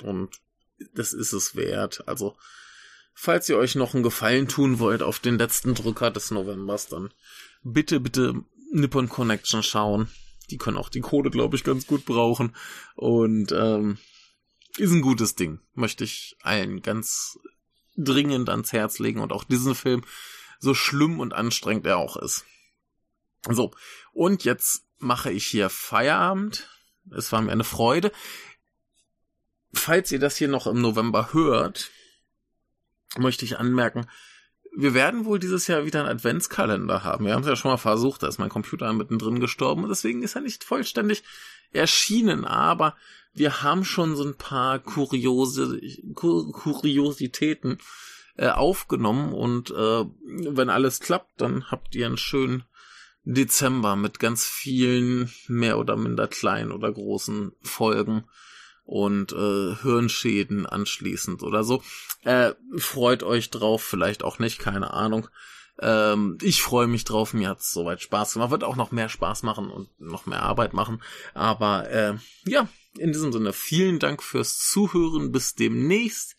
Und 0.03 0.41
das 0.95 1.13
ist 1.13 1.33
es 1.33 1.57
wert. 1.57 2.05
Also, 2.07 2.37
falls 3.15 3.49
ihr 3.49 3.59
euch 3.59 3.75
noch 3.75 3.95
einen 3.95 4.03
Gefallen 4.03 4.49
tun 4.49 4.79
wollt 4.79 5.03
auf 5.03 5.19
den 5.19 5.39
letzten 5.39 5.75
Drücker 5.75 6.11
des 6.11 6.31
Novembers, 6.31 6.89
dann 6.89 7.13
bitte, 7.63 8.01
bitte 8.01 8.45
Nippon 8.71 9.09
Connection 9.09 9.63
schauen. 9.63 10.09
Die 10.51 10.59
können 10.59 10.77
auch 10.77 10.89
die 10.89 11.01
Code, 11.01 11.31
glaube 11.31 11.57
ich, 11.57 11.65
ganz 11.65 11.87
gut 11.87 12.05
brauchen. 12.05 12.55
Und 12.95 13.53
ähm, 13.53 13.99
ist 14.77 14.93
ein 14.93 15.03
gutes 15.03 15.35
Ding. 15.35 15.61
Möchte 15.75 16.05
ich 16.05 16.37
allen 16.43 16.83
ganz 16.83 17.39
dringend 17.97 18.49
ans 18.49 18.73
Herz 18.73 18.99
legen 18.99 19.21
und 19.21 19.33
auch 19.33 19.45
diesen 19.45 19.75
Film, 19.75 20.05
so 20.61 20.75
schlimm 20.75 21.21
und 21.21 21.35
anstrengend 21.35 21.87
er 21.87 21.99
auch 21.99 22.17
ist. 22.17 22.45
So, 23.49 23.73
und 24.13 24.45
jetzt 24.45 24.85
mache 24.99 25.31
ich 25.31 25.47
hier 25.47 25.71
Feierabend. 25.71 26.69
Es 27.11 27.33
war 27.33 27.41
mir 27.43 27.53
eine 27.53 27.65
Freude. 27.65 28.13
Falls 29.73 30.11
ihr 30.13 30.19
das 30.19 30.37
hier 30.37 30.49
noch 30.49 30.67
im 30.67 30.81
November 30.81 31.33
hört, 31.33 31.91
möchte 33.17 33.45
ich 33.45 33.59
anmerken, 33.59 34.09
wir 34.81 34.95
werden 34.95 35.25
wohl 35.25 35.41
dieses 35.41 35.67
Jahr 35.67 35.85
wieder 35.85 36.01
einen 36.01 36.09
Adventskalender 36.09 37.03
haben. 37.03 37.25
Wir 37.25 37.35
haben 37.35 37.43
es 37.43 37.49
ja 37.49 37.57
schon 37.57 37.73
mal 37.73 37.79
versucht, 37.79 38.23
da 38.23 38.29
ist 38.29 38.39
mein 38.39 38.49
Computer 38.49 38.93
mittendrin 38.93 39.41
gestorben 39.41 39.83
und 39.83 39.89
deswegen 39.89 40.23
ist 40.23 40.37
er 40.37 40.41
nicht 40.41 40.63
vollständig 40.63 41.25
erschienen, 41.73 42.45
aber 42.45 42.95
wir 43.35 43.65
haben 43.65 43.85
schon 43.85 44.15
so 44.15 44.25
ein 44.25 44.37
paar 44.37 44.79
kuriose 44.79 45.81
Kur 46.15 46.53
Kuriositäten 46.53 47.79
äh, 48.37 48.51
aufgenommen 48.51 49.33
und 49.33 49.73
äh, 49.73 50.05
wenn 50.55 50.71
alles 50.71 51.01
klappt, 51.01 51.41
dann 51.41 51.73
habt 51.73 51.97
ihr 51.97 52.07
einen 52.07 52.17
schönen 52.17 52.63
Dezember 53.25 53.97
mit 53.97 54.21
ganz 54.21 54.47
vielen 54.47 55.29
mehr 55.49 55.81
oder 55.81 55.97
minder 55.97 56.29
kleinen 56.29 56.71
oder 56.71 56.93
großen 56.93 57.51
Folgen 57.63 58.27
und 58.89 59.33
äh, 59.33 59.75
Hirnschäden 59.83 60.65
anschließend 60.65 61.43
oder 61.43 61.63
so. 61.63 61.83
Äh, 62.25 62.55
freut 62.79 63.23
euch 63.23 63.51
drauf, 63.51 63.83
vielleicht 63.83 64.25
auch 64.25 64.39
nicht, 64.39 64.61
keine 64.61 64.95
Ahnung. 64.95 65.29
Ähm, 65.79 66.39
ich 66.41 66.63
freue 66.63 66.87
mich 66.87 67.05
drauf, 67.05 67.35
mir 67.35 67.51
hat's 67.51 67.71
soweit 67.71 68.01
Spaß 68.01 68.33
gemacht. 68.33 68.51
Wird 68.51 68.65
auch 68.65 68.77
noch 68.77 68.91
mehr 68.91 69.11
Spaß 69.11 69.43
machen 69.43 69.69
und 69.69 69.91
noch 70.01 70.25
mehr 70.25 70.43
Arbeit 70.43 70.73
machen. 70.73 71.03
Aber 71.35 71.91
äh, 71.91 72.15
ja, 72.47 72.67
in 72.97 73.13
diesem 73.13 73.31
Sinne, 73.31 73.53
vielen 73.53 73.99
Dank 73.99 74.23
fürs 74.23 74.59
Zuhören. 74.59 75.33
Bis 75.33 75.55
demnächst. 75.55 76.35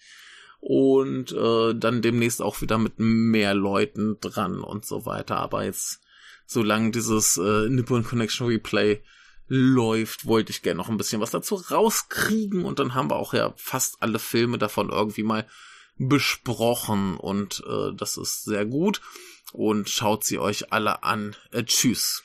Und 0.59 1.31
äh, 1.31 1.75
dann 1.75 2.01
demnächst 2.01 2.41
auch 2.41 2.61
wieder 2.61 2.79
mit 2.79 2.93
mehr 2.97 3.53
Leuten 3.53 4.17
dran 4.21 4.61
und 4.61 4.87
so 4.87 5.05
weiter. 5.05 5.37
Aber 5.37 5.65
jetzt, 5.65 6.01
solange 6.47 6.89
dieses 6.89 7.37
äh, 7.37 7.69
Nippon 7.69 8.03
Connection 8.03 8.47
Replay 8.47 9.03
läuft, 9.49 10.25
wollte 10.25 10.51
ich 10.51 10.61
gerne 10.61 10.77
noch 10.77 10.89
ein 10.89 10.97
bisschen 10.97 11.21
was 11.21 11.31
dazu 11.31 11.55
rauskriegen 11.55 12.63
und 12.63 12.79
dann 12.79 12.93
haben 12.93 13.09
wir 13.09 13.17
auch 13.17 13.33
ja 13.33 13.53
fast 13.57 13.97
alle 13.99 14.19
Filme 14.19 14.57
davon 14.57 14.89
irgendwie 14.89 15.23
mal 15.23 15.47
besprochen 15.97 17.17
und 17.17 17.63
äh, 17.67 17.93
das 17.93 18.15
ist 18.17 18.45
sehr 18.45 18.65
gut 18.65 19.01
und 19.51 19.89
schaut 19.89 20.23
sie 20.23 20.39
euch 20.39 20.71
alle 20.71 21.03
an. 21.03 21.35
Äh, 21.51 21.63
tschüss. 21.63 22.17